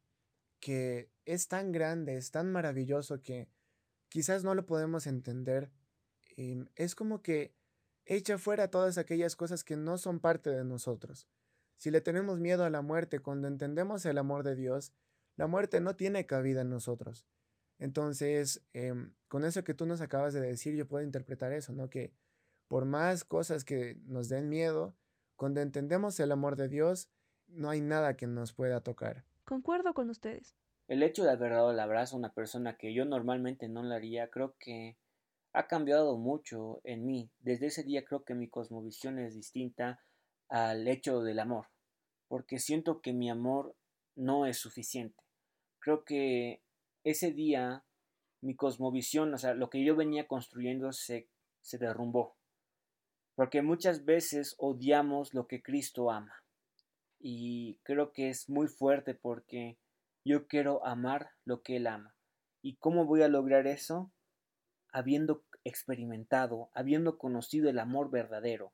[0.61, 3.49] que es tan grande, es tan maravilloso que
[4.09, 5.71] quizás no lo podemos entender,
[6.37, 7.55] em, es como que
[8.05, 11.29] echa fuera todas aquellas cosas que no son parte de nosotros.
[11.77, 14.93] Si le tenemos miedo a la muerte, cuando entendemos el amor de Dios,
[15.37, 17.27] la muerte no tiene cabida en nosotros.
[17.79, 21.89] Entonces, em, con eso que tú nos acabas de decir, yo puedo interpretar eso, ¿no?
[21.89, 22.13] Que
[22.69, 24.95] por más cosas que nos den miedo,
[25.37, 27.09] cuando entendemos el amor de Dios,
[27.53, 29.25] no hay nada que nos pueda tocar.
[29.45, 30.57] Concuerdo con ustedes.
[30.89, 33.95] El hecho de haber dado el abrazo a una persona que yo normalmente no le
[33.95, 34.97] haría, creo que
[35.53, 37.31] ha cambiado mucho en mí.
[37.41, 40.01] Desde ese día creo que mi cosmovisión es distinta
[40.49, 41.67] al hecho del amor,
[42.29, 43.75] porque siento que mi amor
[44.17, 45.23] no es suficiente.
[45.79, 46.63] Creo que
[47.05, 47.85] ese día
[48.41, 51.29] mi cosmovisión, o sea, lo que yo venía construyendo se,
[51.61, 52.37] se derrumbó.
[53.35, 56.43] Porque muchas veces odiamos lo que Cristo ama.
[57.21, 59.79] Y creo que es muy fuerte porque
[60.25, 62.15] yo quiero amar lo que Él ama.
[62.63, 64.11] ¿Y cómo voy a lograr eso?
[64.93, 68.73] Habiendo experimentado, habiendo conocido el amor verdadero,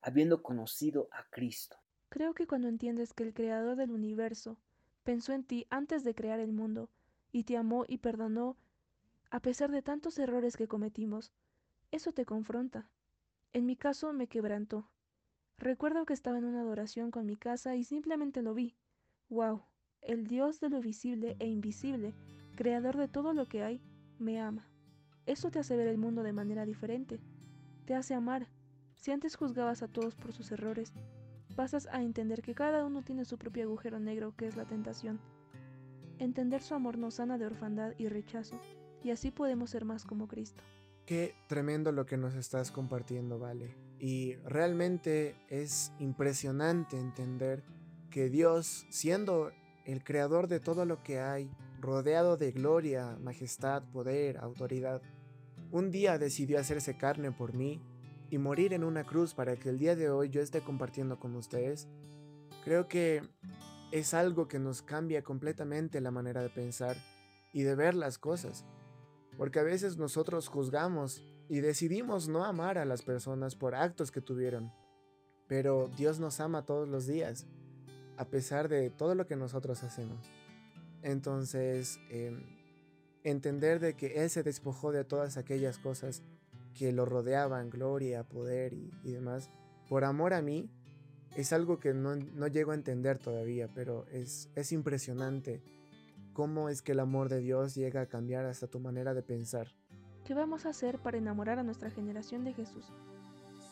[0.00, 1.76] habiendo conocido a Cristo.
[2.08, 4.56] Creo que cuando entiendes que el Creador del universo
[5.04, 6.88] pensó en ti antes de crear el mundo,
[7.32, 8.56] y te amó y perdonó
[9.30, 11.32] a pesar de tantos errores que cometimos,
[11.90, 12.88] eso te confronta.
[13.52, 14.88] En mi caso me quebrantó.
[15.58, 18.76] Recuerdo que estaba en una adoración con mi casa y simplemente lo vi.
[19.28, 19.62] ¡Wow!
[20.00, 22.14] El Dios de lo visible e invisible,
[22.54, 23.82] creador de todo lo que hay,
[24.20, 24.70] me ama.
[25.26, 27.20] Eso te hace ver el mundo de manera diferente.
[27.86, 28.46] Te hace amar.
[28.94, 30.92] Si antes juzgabas a todos por sus errores,
[31.56, 35.18] pasas a entender que cada uno tiene su propio agujero negro que es la tentación.
[36.20, 38.60] Entender su amor nos sana de orfandad y rechazo,
[39.02, 40.62] y así podemos ser más como Cristo.
[41.04, 43.87] Qué tremendo lo que nos estás compartiendo, Vale.
[43.98, 47.64] Y realmente es impresionante entender
[48.10, 49.50] que Dios, siendo
[49.84, 55.02] el creador de todo lo que hay, rodeado de gloria, majestad, poder, autoridad,
[55.70, 57.80] un día decidió hacerse carne por mí
[58.30, 61.34] y morir en una cruz para que el día de hoy yo esté compartiendo con
[61.34, 61.88] ustedes.
[62.64, 63.22] Creo que
[63.92, 66.96] es algo que nos cambia completamente la manera de pensar
[67.52, 68.64] y de ver las cosas.
[69.36, 74.20] Porque a veces nosotros juzgamos y decidimos no amar a las personas por actos que
[74.20, 74.72] tuvieron.
[75.46, 77.46] Pero Dios nos ama todos los días,
[78.16, 80.30] a pesar de todo lo que nosotros hacemos.
[81.02, 82.44] Entonces, em,
[83.24, 86.22] entender de que Él se despojó de todas aquellas cosas
[86.74, 89.48] que lo rodeaban, gloria, poder y, y demás,
[89.88, 90.70] por amor a mí,
[91.34, 95.62] es algo que no, no llego a entender todavía, pero es, es impresionante
[96.32, 99.68] cómo es que el amor de Dios llega a cambiar hasta tu manera de pensar.
[100.28, 102.92] ¿Qué vamos a hacer para enamorar a nuestra generación de Jesús?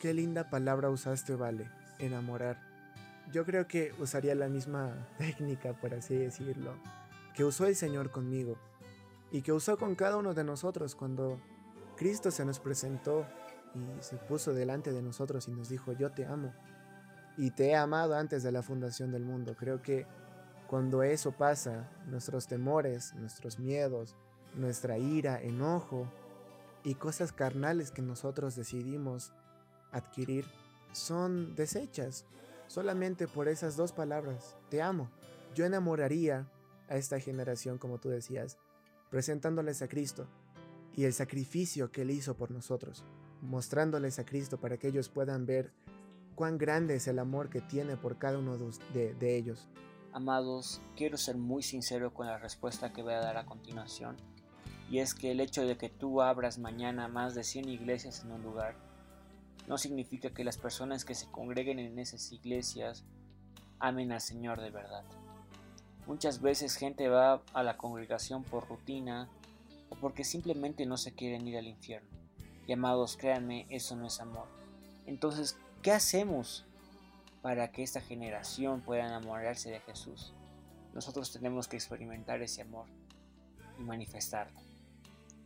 [0.01, 2.59] Qué linda palabra usaste, Vale, enamorar.
[3.31, 6.73] Yo creo que usaría la misma técnica, por así decirlo,
[7.35, 8.57] que usó el Señor conmigo
[9.31, 11.38] y que usó con cada uno de nosotros cuando
[11.95, 13.27] Cristo se nos presentó
[13.75, 16.55] y se puso delante de nosotros y nos dijo, yo te amo
[17.37, 19.57] y te he amado antes de la fundación del mundo.
[19.59, 20.07] Creo que
[20.69, 24.16] cuando eso pasa, nuestros temores, nuestros miedos,
[24.55, 26.11] nuestra ira, enojo
[26.87, 29.33] y cosas carnales que nosotros decidimos
[29.90, 30.44] adquirir
[30.92, 32.25] son desechas
[32.68, 35.11] solamente por esas dos palabras, te amo.
[35.53, 36.49] Yo enamoraría
[36.88, 38.57] a esta generación, como tú decías,
[39.11, 40.29] presentándoles a Cristo
[40.94, 43.03] y el sacrificio que Él hizo por nosotros,
[43.42, 45.72] mostrándoles a Cristo para que ellos puedan ver
[46.37, 48.57] cuán grande es el amor que tiene por cada uno
[48.94, 49.66] de, de ellos.
[50.12, 54.16] Amados, quiero ser muy sincero con la respuesta que voy a dar a continuación,
[54.90, 58.33] y es que el hecho de que tú abras mañana más de 100 iglesias en
[58.33, 58.77] un lugar,
[59.66, 63.05] no significa que las personas que se congreguen en esas iglesias
[63.81, 65.05] amen al Señor de verdad.
[66.07, 69.29] Muchas veces gente va a la congregación por rutina
[69.88, 72.09] o porque simplemente no se quieren ir al infierno.
[72.66, 74.46] Y amados, créanme, eso no es amor.
[75.07, 76.64] Entonces, ¿qué hacemos
[77.42, 80.33] para que esta generación pueda enamorarse de Jesús?
[80.94, 82.87] Nosotros tenemos que experimentar ese amor
[83.79, 84.65] y manifestarlo.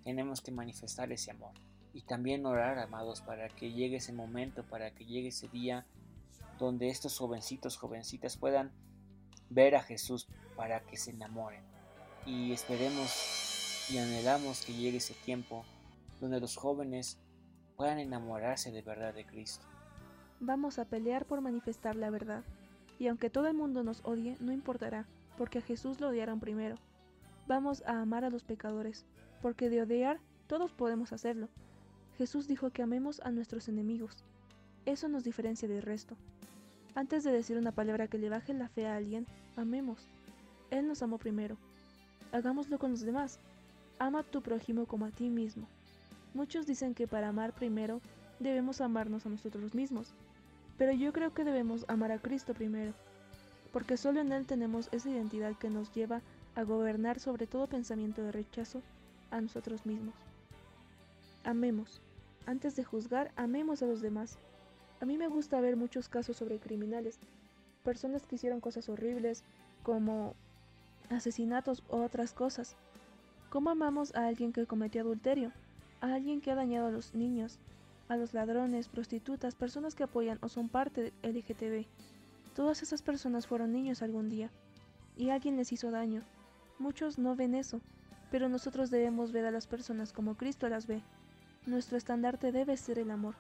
[0.05, 1.53] Tenemos que manifestar ese amor.
[1.93, 5.87] Y también orar, amados, para que llegue ese momento, para que llegue ese día
[6.59, 8.71] donde estos jovencitos, jovencitas puedan
[9.49, 11.63] ver a Jesús para que se enamoren.
[12.27, 15.65] Y esperemos y anhelamos que llegue ese tiempo
[16.21, 17.19] donde los jóvenes
[17.77, 19.67] puedan enamorarse de verdad de Cristo.
[20.39, 22.45] Vamos a pelear por manifestar la verdad.
[22.99, 25.07] Y aunque todo el mundo nos odie, no importará,
[25.39, 26.77] porque a Jesús lo odiaron primero.
[27.47, 29.07] Vamos a amar a los pecadores,
[29.43, 31.49] porque de odiar todos podemos hacerlo.
[32.19, 34.25] Jesús dijo que amemos a nuestros enemigos.
[34.85, 36.17] Eso nos diferencia del resto.
[36.95, 39.27] Antes de decir una palabra que le baje la fe a alguien,
[39.57, 40.09] amemos.
[40.71, 41.57] Él nos amó primero.
[42.33, 43.39] Hagámoslo con los demás.
[43.99, 45.67] Ama a tu prójimo como a ti mismo.
[46.35, 48.01] Muchos dicen que para amar primero
[48.39, 50.13] debemos amarnos a nosotros mismos,
[50.79, 52.93] pero yo creo que debemos amar a Cristo primero,
[53.73, 56.23] porque solo en Él tenemos esa identidad que nos lleva
[56.55, 58.83] a gobernar sobre todo pensamiento de rechazo
[59.31, 60.15] a nosotros mismos.
[61.45, 62.01] Amemos.
[62.47, 64.39] Antes de juzgar, amemos a los demás.
[65.01, 67.19] A mí me gusta ver muchos casos sobre criminales,
[67.85, 69.45] personas que hicieron cosas horribles,
[69.83, 70.35] como
[71.09, 72.77] asesinatos u otras cosas.
[73.49, 75.53] ¿Cómo amamos a alguien que cometió adulterio?
[76.01, 77.59] A alguien que ha dañado a los niños,
[78.09, 81.87] a los ladrones, prostitutas, personas que apoyan o son parte del LGTB.
[82.55, 84.51] Todas esas personas fueron niños algún día,
[85.17, 86.23] y alguien les hizo daño.
[86.79, 87.81] Muchos no ven eso,
[88.31, 91.03] pero nosotros debemos ver a las personas como Cristo las ve.
[91.67, 93.35] Nuestro estandarte debe ser el amor.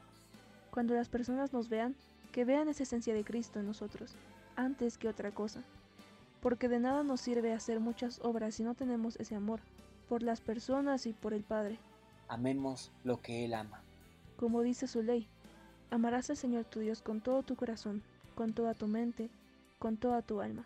[0.71, 1.95] Cuando las personas nos vean,
[2.33, 4.15] que vean esa esencia de Cristo en nosotros,
[4.57, 5.63] antes que otra cosa.
[6.41, 9.61] Porque de nada nos sirve hacer muchas obras si no tenemos ese amor,
[10.09, 11.79] por las personas y por el Padre.
[12.29, 13.83] Amemos lo que Él ama.
[14.37, 15.29] Como dice su ley,
[15.91, 18.03] amarás al Señor tu Dios con todo tu corazón,
[18.35, 19.29] con toda tu mente,
[19.79, 20.65] con toda tu alma.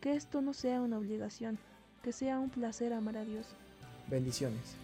[0.00, 1.58] Que esto no sea una obligación,
[2.04, 3.46] que sea un placer amar a Dios.
[4.08, 4.83] Bendiciones.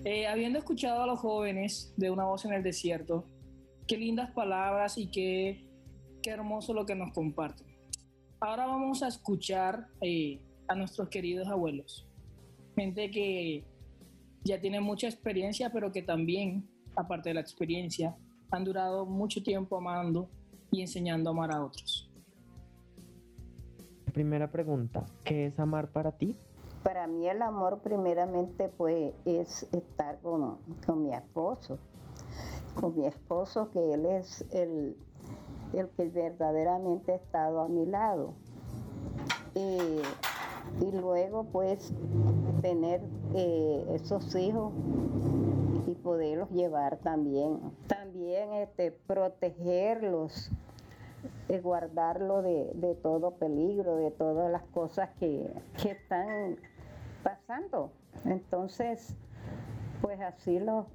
[0.03, 3.25] Eh, habiendo escuchado a los jóvenes de Una voz en el desierto,
[3.87, 5.65] qué lindas palabras y qué,
[6.21, 7.67] qué hermoso lo que nos comparten.
[8.39, 12.07] Ahora vamos a escuchar eh, a nuestros queridos abuelos,
[12.75, 13.63] gente que
[14.43, 16.67] ya tiene mucha experiencia, pero que también,
[17.01, 18.15] aparte de la experiencia,
[18.49, 20.29] han durado mucho tiempo amando
[20.71, 22.09] y enseñando a amar a otros.
[24.13, 26.35] Primera pregunta, ¿qué es amar para ti?
[26.83, 31.77] Para mí el amor primeramente pues es estar con, con mi esposo,
[32.75, 34.97] con mi esposo que él es el,
[35.73, 38.33] el que verdaderamente ha estado a mi lado.
[39.53, 40.01] Y,
[40.83, 41.93] y luego pues
[42.61, 43.01] tener
[43.35, 44.73] eh, esos hijos
[45.91, 47.59] y poderlos llevar también.
[47.87, 50.51] También este, protegerlos,
[51.49, 56.57] eh, guardarlo de, de todo peligro, de todas las cosas que, que están
[57.23, 57.91] pasando.
[58.25, 59.15] Entonces,
[60.01, 60.87] pues así lo,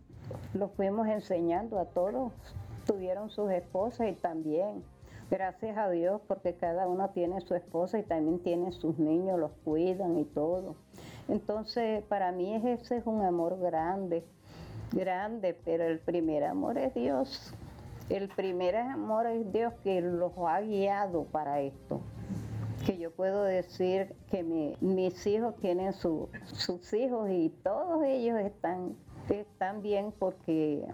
[0.55, 2.33] lo fuimos enseñando a todos.
[2.87, 4.85] Tuvieron sus esposas y también
[5.29, 9.51] Gracias a Dios porque cada uno tiene su esposa y también tiene sus niños, los
[9.65, 10.77] cuidan y todo.
[11.27, 14.25] Entonces, para mí ese es un amor grande,
[14.93, 17.55] grande, pero el primer amor es Dios.
[18.09, 22.01] El primer amor es Dios que los ha guiado para esto.
[22.85, 24.45] Que yo puedo decir que
[24.81, 28.95] mis hijos tienen sus hijos y todos ellos están,
[29.29, 30.87] están bien porque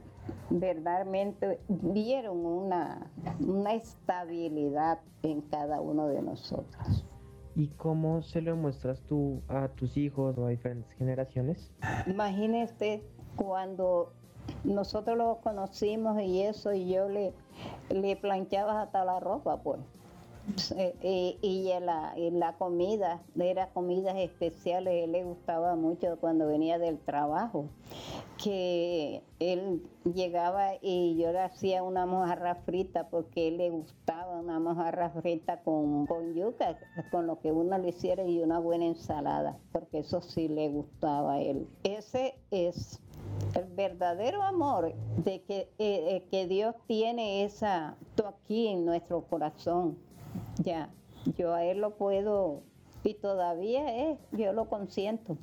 [0.48, 7.04] verdaderamente dieron una, una estabilidad en cada uno de nosotros.
[7.54, 11.70] ¿Y cómo se lo muestras tú a tus hijos o a diferentes generaciones?
[12.06, 13.02] Imagínese
[13.36, 14.12] cuando
[14.64, 17.32] nosotros los conocimos y eso, y yo le,
[17.90, 19.80] le planchaba hasta la ropa, pues.
[20.76, 26.98] Eh, y, la, la, comida, era comidas especiales, él le gustaba mucho cuando venía del
[26.98, 27.66] trabajo,
[28.42, 34.58] que él llegaba y yo le hacía una mojarra frita porque él le gustaba una
[34.58, 36.76] mojarra frita con, con yuca,
[37.12, 41.34] con lo que uno le hiciera y una buena ensalada, porque eso sí le gustaba
[41.34, 41.68] a él.
[41.84, 43.00] Ese es
[43.54, 49.98] el verdadero amor de que, eh, eh, que Dios tiene esa aquí en nuestro corazón.
[50.62, 50.90] Ya,
[51.36, 52.62] yo a él lo puedo
[53.04, 55.36] y todavía es, yo lo consiento.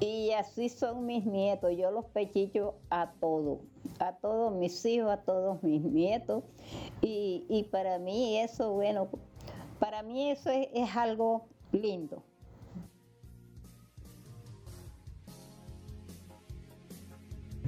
[0.00, 3.58] Y así son mis nietos, yo los pechillo a todos,
[3.98, 6.44] a todos mis hijos, a todos mis nietos.
[7.00, 9.08] Y, para mí eso, bueno,
[9.78, 12.22] para mí eso es algo lindo.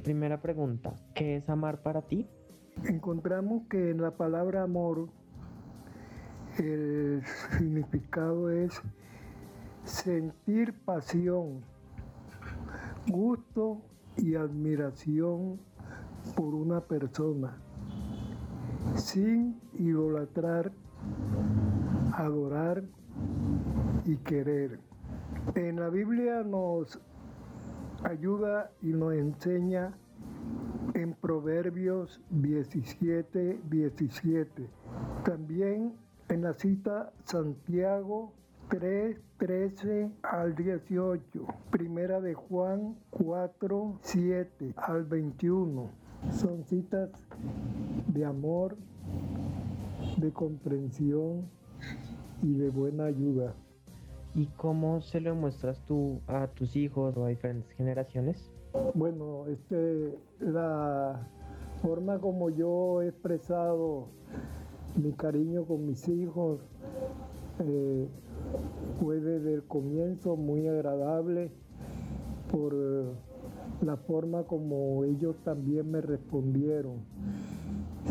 [0.03, 2.27] Primera pregunta, ¿qué es amar para ti?
[2.85, 5.09] Encontramos que en la palabra amor
[6.57, 7.21] el
[7.51, 8.81] significado es
[9.83, 11.61] sentir pasión,
[13.07, 13.83] gusto
[14.17, 15.59] y admiración
[16.35, 17.61] por una persona,
[18.95, 20.71] sin idolatrar,
[22.13, 22.83] adorar
[24.05, 24.79] y querer.
[25.53, 26.99] En la Biblia nos
[28.03, 29.93] ayuda y nos enseña
[30.93, 34.69] en Proverbios 17, 17.
[35.23, 35.93] También
[36.29, 38.33] en la cita Santiago
[38.69, 41.45] 3, 13 al 18.
[41.71, 45.89] Primera de Juan 4, 7 al 21.
[46.31, 47.09] Son citas
[48.07, 48.77] de amor,
[50.17, 51.49] de comprensión
[52.41, 53.55] y de buena ayuda.
[54.33, 58.51] ¿Y cómo se lo muestras tú a tus hijos o a diferentes generaciones?
[58.93, 61.27] Bueno, este, la
[61.81, 64.07] forma como yo he expresado
[64.95, 66.61] mi cariño con mis hijos
[67.59, 68.07] eh,
[68.99, 71.51] fue desde el comienzo muy agradable
[72.51, 72.73] por
[73.81, 76.99] la forma como ellos también me respondieron.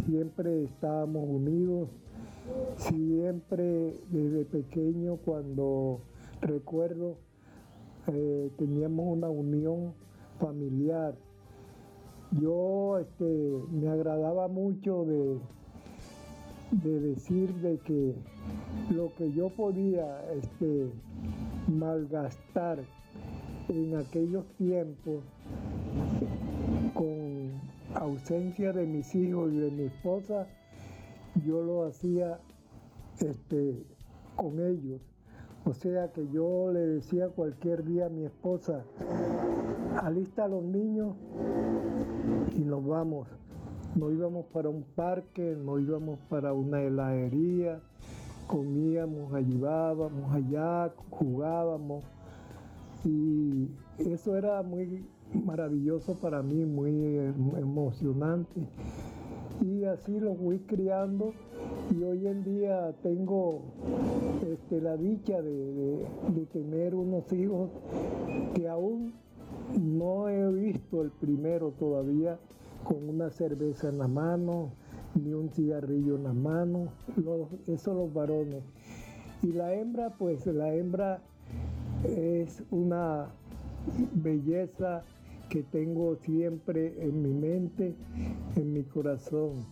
[0.06, 1.88] Siempre estábamos unidos,
[2.76, 6.00] siempre desde pequeño cuando
[6.40, 7.18] recuerdo,
[8.06, 9.94] eh, teníamos una unión
[10.38, 11.14] familiar.
[12.32, 13.24] Yo este,
[13.70, 15.38] me agradaba mucho de,
[16.70, 18.14] de decir de que
[18.90, 20.90] lo que yo podía este,
[21.68, 22.78] malgastar
[23.68, 25.22] en aquellos tiempos
[26.94, 27.50] con
[27.94, 30.46] ausencia de mis hijos y de mi esposa,
[31.44, 32.38] yo lo hacía
[33.20, 33.84] este,
[34.36, 35.00] con ellos.
[35.70, 38.82] O sea que yo le decía cualquier día a mi esposa,
[40.02, 41.14] alista a los niños
[42.56, 43.28] y nos vamos.
[43.94, 47.78] Nos íbamos para un parque, nos íbamos para una heladería,
[48.48, 52.02] comíamos, ayudábamos allá, jugábamos.
[53.04, 53.68] Y
[53.98, 57.16] eso era muy maravilloso para mí, muy
[57.56, 58.60] emocionante.
[59.60, 61.32] Y así lo fui criando
[61.90, 63.62] y hoy en día tengo
[64.48, 66.06] este, la dicha de,
[66.52, 67.70] tener unos hijos
[68.54, 69.12] que aún
[69.80, 72.38] no he visto el primero todavía
[72.84, 74.72] con una cerveza en la mano,
[75.14, 76.88] ni un cigarrillo en la mano,
[77.66, 78.62] eso los varones.
[79.42, 81.22] Y la hembra, pues la hembra
[82.04, 83.28] es una
[84.14, 85.02] belleza
[85.48, 87.94] que tengo siempre en mi mente,
[88.56, 89.66] en mi corazón,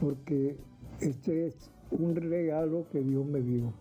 [0.00, 0.56] porque
[1.00, 3.72] este es un regalo que Dios me dio.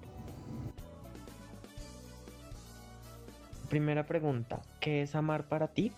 [3.70, 5.92] Primera pregunta, ¿qué es amar para ti?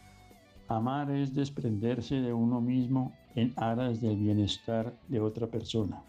[0.68, 6.04] Amar es desprenderse de uno mismo en aras del bienestar de otra persona.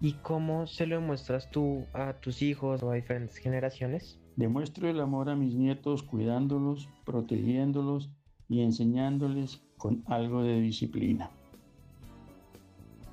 [0.00, 4.18] ¿Y cómo se lo muestras tú a tus hijos o a diferentes generaciones?
[4.36, 8.10] Demuestro el amor a mis nietos cuidándolos, protegiéndolos
[8.48, 11.30] y enseñándoles con algo de disciplina.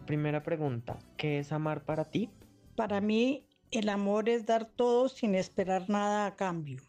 [0.10, 2.32] Primera pregunta, ¿qué es amar para ti?
[2.76, 6.82] Para mí, el amor es dar todo sin esperar nada a cambio.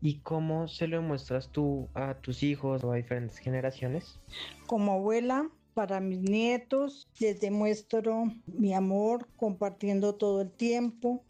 [0.00, 4.18] ¿Y cómo se lo muestras tú a tus hijos o a diferentes generaciones?
[4.66, 11.22] Como abuela, para mis nietos les demuestro mi amor compartiendo todo el tiempo,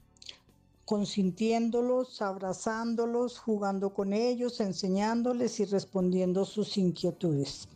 [0.85, 7.69] consintiéndolos, abrazándolos, jugando con ellos, enseñándoles y respondiendo sus inquietudes.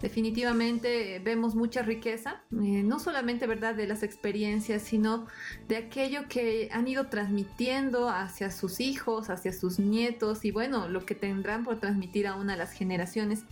[0.00, 5.26] Definitivamente vemos mucha riqueza, eh, no solamente verdad de las experiencias, sino
[5.68, 11.04] de aquello que han ido transmitiendo hacia sus hijos, hacia sus nietos y bueno, lo
[11.04, 13.44] que tendrán por transmitir aún a las generaciones.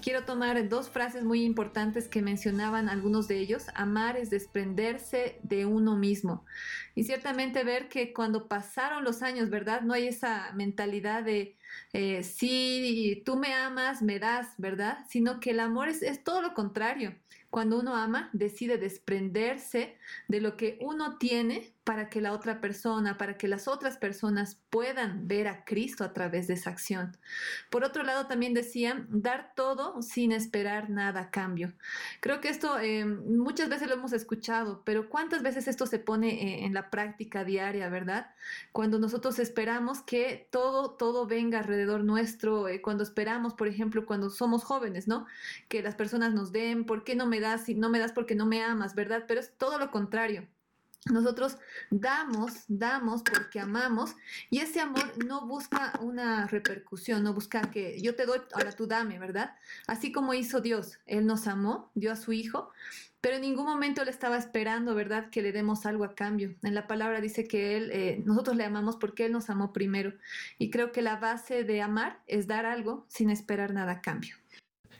[0.00, 3.66] Quiero tomar dos frases muy importantes que mencionaban algunos de ellos.
[3.74, 6.44] Amar es desprenderse de uno mismo.
[6.94, 9.80] Y ciertamente ver que cuando pasaron los años, ¿verdad?
[9.80, 11.56] No hay esa mentalidad de
[11.92, 14.98] eh, si tú me amas, me das, ¿verdad?
[15.08, 17.16] Sino que el amor es, es todo lo contrario.
[17.50, 19.96] Cuando uno ama, decide desprenderse
[20.28, 24.60] de lo que uno tiene para que la otra persona, para que las otras personas
[24.68, 27.16] puedan ver a Cristo a través de esa acción.
[27.70, 31.72] Por otro lado, también decían, dar todo sin esperar nada a cambio.
[32.20, 36.28] Creo que esto eh, muchas veces lo hemos escuchado, pero ¿cuántas veces esto se pone
[36.28, 38.34] eh, en la práctica diaria, verdad?
[38.70, 44.28] Cuando nosotros esperamos que todo, todo venga alrededor nuestro, eh, cuando esperamos, por ejemplo, cuando
[44.28, 45.24] somos jóvenes, ¿no?
[45.68, 47.64] Que las personas nos den, ¿por qué no me das?
[47.64, 49.24] Si no me das porque no me amas, ¿verdad?
[49.26, 50.46] Pero es todo lo contrario.
[51.06, 51.56] Nosotros
[51.90, 54.14] damos, damos porque amamos
[54.50, 58.86] y ese amor no busca una repercusión, no busca que yo te doy, ahora tú
[58.86, 59.54] dame, ¿verdad?
[59.86, 62.70] Así como hizo Dios, Él nos amó, dio a su Hijo,
[63.20, 66.56] pero en ningún momento le estaba esperando, ¿verdad?, que le demos algo a cambio.
[66.62, 70.12] En la palabra dice que Él, eh, nosotros le amamos porque Él nos amó primero
[70.58, 74.36] y creo que la base de amar es dar algo sin esperar nada a cambio.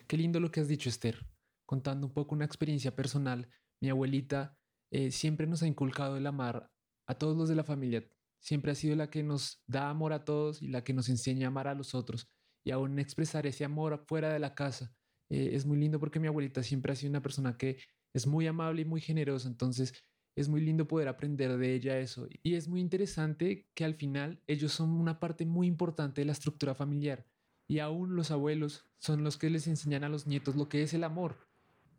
[0.07, 1.25] Qué lindo lo que has dicho, Esther,
[1.65, 3.47] contando un poco una experiencia personal.
[3.81, 4.58] Mi abuelita
[4.91, 6.71] eh, siempre nos ha inculcado el amar
[7.07, 8.07] a todos los de la familia.
[8.39, 11.47] Siempre ha sido la que nos da amor a todos y la que nos enseña
[11.47, 12.29] a amar a los otros
[12.63, 14.93] y aún expresar ese amor fuera de la casa.
[15.29, 17.79] Eh, es muy lindo porque mi abuelita siempre ha sido una persona que
[18.13, 19.93] es muy amable y muy generosa, entonces
[20.35, 22.27] es muy lindo poder aprender de ella eso.
[22.43, 26.31] Y es muy interesante que al final ellos son una parte muy importante de la
[26.31, 27.25] estructura familiar
[27.67, 30.93] y aún los abuelos son los que les enseñan a los nietos lo que es
[30.93, 31.48] el amor.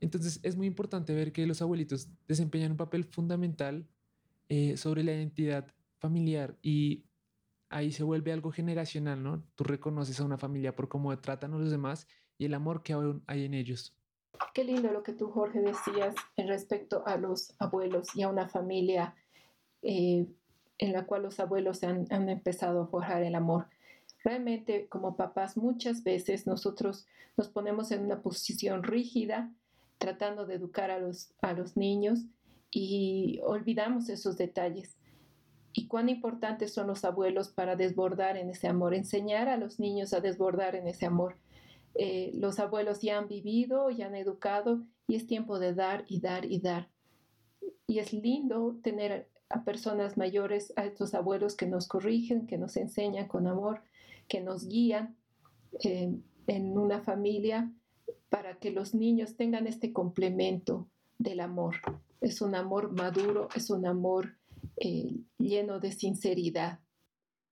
[0.01, 3.87] Entonces es muy importante ver que los abuelitos desempeñan un papel fundamental
[4.49, 7.05] eh, sobre la identidad familiar y
[7.69, 9.45] ahí se vuelve algo generacional, ¿no?
[9.55, 12.95] Tú reconoces a una familia por cómo tratan a los demás y el amor que
[12.95, 13.95] aún hay en ellos.
[14.55, 18.49] Qué lindo lo que tú, Jorge, decías en respecto a los abuelos y a una
[18.49, 19.15] familia
[19.83, 20.27] eh,
[20.79, 23.69] en la cual los abuelos han, han empezado a forjar el amor.
[24.25, 29.53] Realmente, como papás, muchas veces nosotros nos ponemos en una posición rígida
[30.01, 32.21] tratando de educar a los, a los niños
[32.71, 34.97] y olvidamos esos detalles.
[35.73, 40.15] Y cuán importantes son los abuelos para desbordar en ese amor, enseñar a los niños
[40.15, 41.37] a desbordar en ese amor.
[41.95, 46.21] Eh, los abuelos ya han vivido, ya han educado y es tiempo de dar y
[46.21, 46.89] dar y dar.
[47.87, 52.77] Y es lindo tener a personas mayores, a estos abuelos que nos corrigen, que nos
[52.79, 53.83] enseñan con amor,
[54.29, 55.17] que nos guían
[55.85, 57.71] eh, en una familia
[58.31, 61.77] para que los niños tengan este complemento del amor.
[62.21, 64.37] Es un amor maduro, es un amor
[64.77, 66.79] eh, lleno de sinceridad.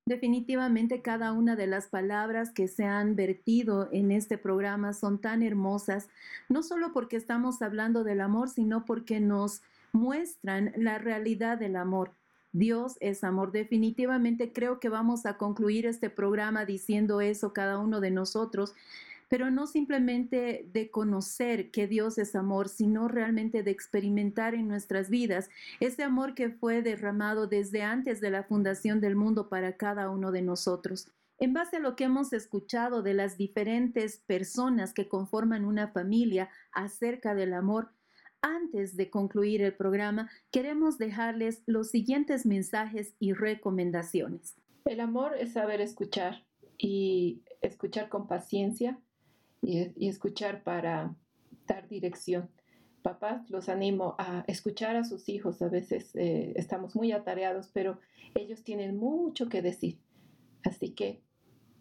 [0.06, 5.42] Definitivamente cada una de las palabras que se han vertido en este programa son tan
[5.42, 6.08] hermosas,
[6.48, 9.60] no solo porque estamos hablando del amor, sino porque nos
[9.92, 12.12] muestran la realidad del amor.
[12.52, 13.52] Dios es amor.
[13.52, 18.74] Definitivamente creo que vamos a concluir este programa diciendo eso cada uno de nosotros,
[19.28, 25.10] pero no simplemente de conocer que Dios es amor, sino realmente de experimentar en nuestras
[25.10, 25.50] vidas
[25.80, 30.32] ese amor que fue derramado desde antes de la fundación del mundo para cada uno
[30.32, 31.08] de nosotros.
[31.40, 36.50] En base a lo que hemos escuchado de las diferentes personas que conforman una familia
[36.72, 37.92] acerca del amor,
[38.42, 44.56] antes de concluir el programa, queremos dejarles los siguientes mensajes y recomendaciones.
[44.84, 46.44] El amor es saber escuchar
[46.76, 48.98] y escuchar con paciencia,
[49.62, 51.14] y, escuchar para
[51.66, 52.50] dar dirección.
[53.02, 55.62] Papás, los animo a escuchar a sus hijos.
[55.62, 57.98] A veces eh, estamos muy atareados, pero
[58.34, 59.98] ellos tienen mucho que decir.
[60.64, 61.22] Así que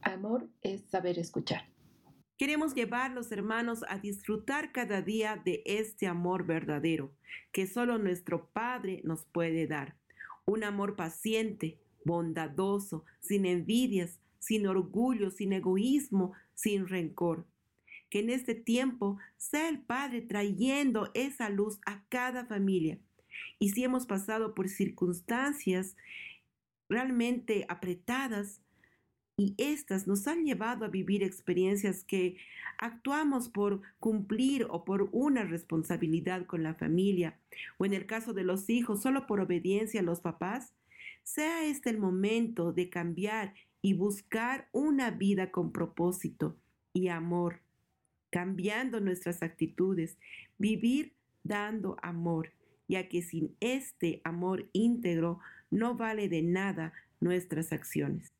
[0.01, 1.63] amor es saber escuchar.
[2.37, 7.11] Queremos llevar los hermanos a disfrutar cada día de este amor verdadero
[7.51, 9.97] que solo nuestro Padre nos puede dar.
[10.45, 17.47] Un amor paciente, bondadoso, sin envidias, sin orgullo, sin egoísmo, sin rencor
[18.09, 22.99] Que en este tiempo sea el Padre trayendo esa luz a cada familia.
[23.59, 25.95] Y si hemos pasado por circunstancias
[26.89, 28.61] realmente apretadas,
[29.39, 32.37] y estas nos han llevado a vivir experiencias que
[32.79, 37.39] actuamos por cumplir o por una responsabilidad con la familia,
[37.77, 40.73] o en el caso de los hijos, solo por obediencia a los papás,
[41.23, 43.53] sea este el momento de cambiar
[43.83, 46.57] y buscar una vida con propósito
[46.91, 47.61] y amor,
[48.29, 50.17] cambiando nuestras actitudes,
[50.57, 51.13] vivir
[51.43, 52.51] dando amor,
[52.87, 58.31] ya que sin este amor íntegro no vale de nada nuestras acciones.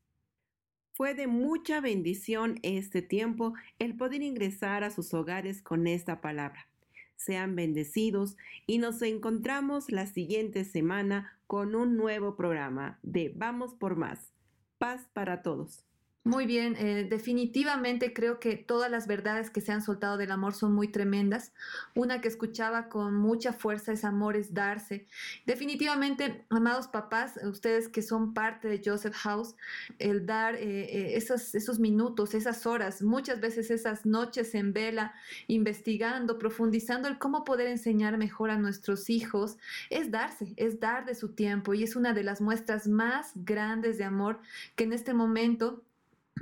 [0.94, 6.68] Fue de mucha bendición este tiempo el poder ingresar a sus hogares con esta palabra.
[7.16, 8.36] Sean bendecidos
[8.66, 14.34] y nos encontramos la siguiente semana con un nuevo programa de Vamos por Más.
[14.80, 15.87] Paz para todos.
[16.28, 20.54] Muy bien, eh, definitivamente creo que todas las verdades que se han soltado del amor
[20.54, 21.54] son muy tremendas.
[21.96, 25.08] Una que escuchaba con mucha fuerza es amor es darse.
[25.46, 29.56] Definitivamente, amados papás, ustedes que son parte de Joseph House,
[30.00, 35.14] el dar eh, eh, esos, esos minutos, esas horas, muchas veces esas noches en vela,
[35.48, 39.56] investigando, profundizando el cómo poder enseñar mejor a nuestros hijos,
[39.90, 43.98] es darse, es dar de su tiempo y es una de las muestras más grandes
[43.98, 44.42] de amor
[44.76, 45.86] que en este momento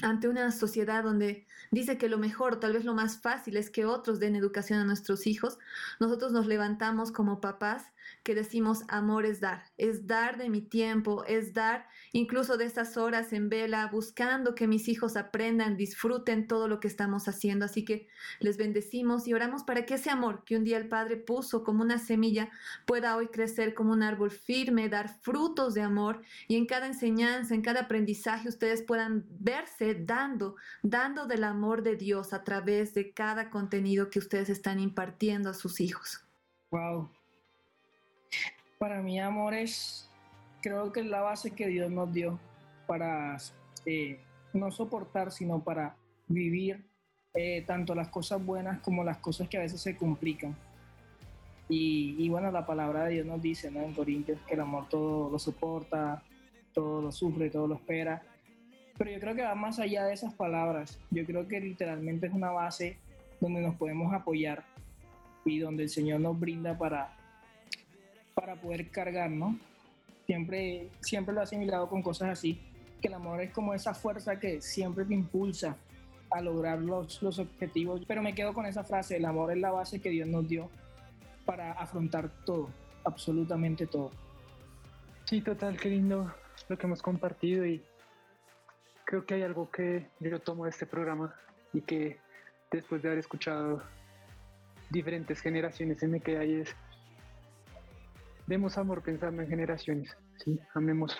[0.01, 3.85] ante una sociedad donde dice que lo mejor, tal vez lo más fácil es que
[3.85, 5.57] otros den educación a nuestros hijos,
[5.99, 7.83] nosotros nos levantamos como papás
[8.23, 12.97] que decimos amor es dar, es dar de mi tiempo, es dar incluso de estas
[12.97, 17.65] horas en vela, buscando que mis hijos aprendan, disfruten todo lo que estamos haciendo.
[17.65, 18.07] Así que
[18.39, 21.83] les bendecimos y oramos para que ese amor que un día el Padre puso como
[21.83, 22.49] una semilla
[22.85, 27.53] pueda hoy crecer como un árbol firme, dar frutos de amor y en cada enseñanza,
[27.53, 33.13] en cada aprendizaje ustedes puedan verse dando, dando del amor de Dios a través de
[33.13, 36.21] cada contenido que ustedes están impartiendo a sus hijos.
[36.71, 37.09] Wow,
[38.77, 40.09] para mí amor es,
[40.61, 42.39] creo que es la base que Dios nos dio
[42.87, 43.37] para
[43.85, 44.19] eh,
[44.53, 45.95] no soportar, sino para
[46.27, 46.85] vivir
[47.33, 50.55] eh, tanto las cosas buenas como las cosas que a veces se complican.
[51.67, 53.81] Y, bueno, la palabra de Dios nos dice ¿no?
[53.81, 56.21] en Corintios que el amor todo lo soporta,
[56.73, 58.21] todo lo sufre, todo lo espera.
[58.97, 60.99] Pero yo creo que va más allá de esas palabras.
[61.09, 62.99] Yo creo que literalmente es una base
[63.41, 64.63] donde nos podemos apoyar
[65.43, 67.17] y donde el Señor nos brinda para,
[68.35, 69.57] para poder cargar, ¿no?
[70.25, 72.59] Siempre, siempre lo he asimilado con cosas así,
[73.01, 75.77] que el amor es como esa fuerza que siempre te impulsa
[76.31, 79.71] a lograr los, los objetivos, pero me quedo con esa frase, el amor es la
[79.71, 80.69] base que Dios nos dio
[81.45, 82.69] para afrontar todo,
[83.05, 84.11] absolutamente todo.
[85.23, 86.33] Sí, total, qué lindo
[86.67, 87.81] lo que hemos compartido y
[89.05, 91.33] creo que hay algo que yo tomo de este programa
[91.71, 92.17] y que
[92.71, 93.81] después de haber escuchado
[94.89, 96.75] diferentes generaciones se me queda ahí es
[98.47, 100.15] demos amor pensando en generaciones.
[100.73, 101.15] Amemos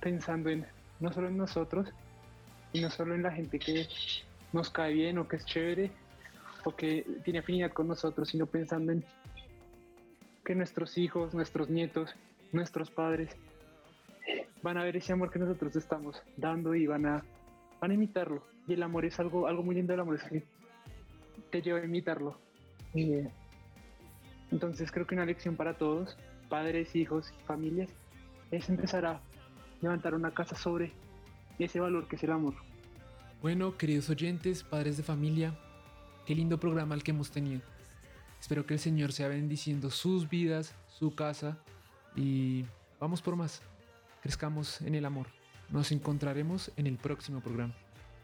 [0.00, 0.66] pensando en
[1.00, 1.88] no solo en nosotros
[2.72, 3.86] y no solo en la gente que
[4.52, 5.90] nos cae bien o que es chévere
[6.64, 9.04] o que tiene afinidad con nosotros, sino pensando en
[10.44, 12.14] que nuestros hijos, nuestros nietos,
[12.52, 13.36] nuestros padres
[14.62, 17.24] van a ver ese amor que nosotros estamos dando y van a,
[17.80, 18.42] van a imitarlo.
[18.66, 20.44] Y el amor es algo, algo muy lindo del amor, es que
[21.50, 22.38] te lleva a imitarlo.
[22.94, 23.30] Eh,
[24.50, 26.16] entonces creo que una lección para todos
[26.48, 27.88] padres, hijos y familias,
[28.50, 29.20] es empezar a
[29.80, 30.92] levantar una casa sobre
[31.58, 32.54] ese valor que es el amor.
[33.40, 35.56] Bueno, queridos oyentes, padres de familia,
[36.26, 37.62] qué lindo programa el que hemos tenido.
[38.40, 41.58] Espero que el Señor sea bendiciendo sus vidas, su casa
[42.16, 42.64] y
[43.00, 43.62] vamos por más.
[44.22, 45.26] Crezcamos en el amor.
[45.70, 47.74] Nos encontraremos en el próximo programa.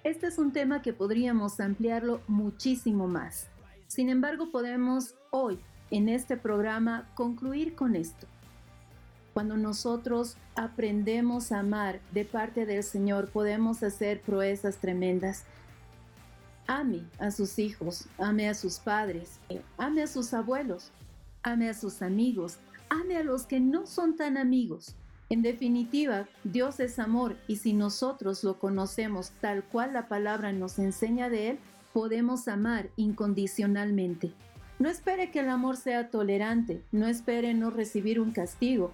[0.03, 3.49] Este es un tema que podríamos ampliarlo muchísimo más.
[3.87, 5.59] Sin embargo, podemos hoy
[5.95, 8.27] en este programa concluir con esto.
[9.33, 15.45] Cuando nosotros aprendemos a amar de parte del Señor, podemos hacer proezas tremendas.
[16.67, 19.39] Ame a sus hijos, ame a sus padres,
[19.77, 20.91] ame a sus abuelos,
[21.45, 24.97] ame a sus amigos, ame a los que no son tan amigos.
[25.31, 30.81] En definitiva, Dios es amor y si nosotros lo conocemos tal cual la palabra nos
[30.81, 31.59] enseña de Él,
[31.93, 34.33] podemos amar incondicionalmente.
[34.85, 38.93] No espere que el amor sea tolerante, no espere no recibir un castigo,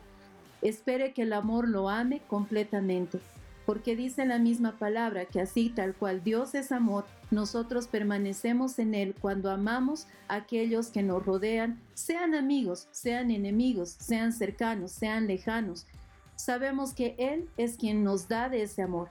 [0.63, 3.19] espere que el amor lo ame completamente,
[3.67, 8.95] porque dice la misma palabra que así tal cual Dios es amor, nosotros permanecemos en
[8.95, 15.27] Él cuando amamos a aquellos que nos rodean, sean amigos, sean enemigos, sean cercanos, sean
[15.27, 15.89] lejanos.
[16.37, 19.09] Sabemos que Él es quien nos da de ese amor.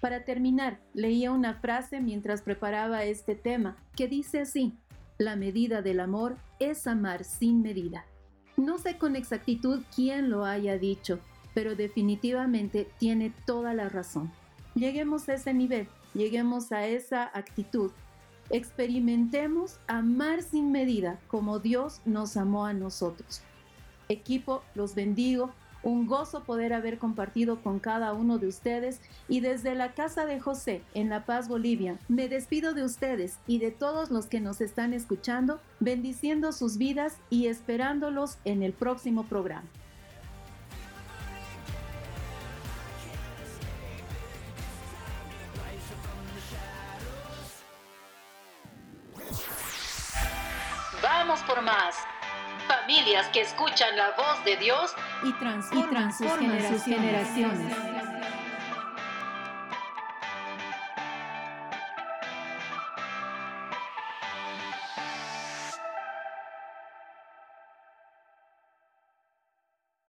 [0.00, 4.72] Para terminar, leía una frase mientras preparaba este tema que dice así,
[5.18, 8.04] la medida del amor es amar sin medida.
[8.56, 11.20] No sé con exactitud quién lo haya dicho,
[11.54, 14.30] pero definitivamente tiene toda la razón.
[14.74, 17.92] Lleguemos a ese nivel, lleguemos a esa actitud.
[18.50, 23.40] Experimentemos amar sin medida como Dios nos amó a nosotros.
[24.08, 25.50] Equipo, los bendigo
[25.82, 30.40] un gozo poder haber compartido con cada uno de ustedes y desde la casa de
[30.40, 34.60] José en La Paz, Bolivia, me despido de ustedes y de todos los que nos
[34.60, 39.68] están escuchando, bendiciendo sus vidas y esperándolos en el próximo programa.
[51.02, 51.94] Vamos por más
[53.06, 54.92] familias que escuchan la voz de Dios
[55.22, 57.72] y transforman, sus generaciones.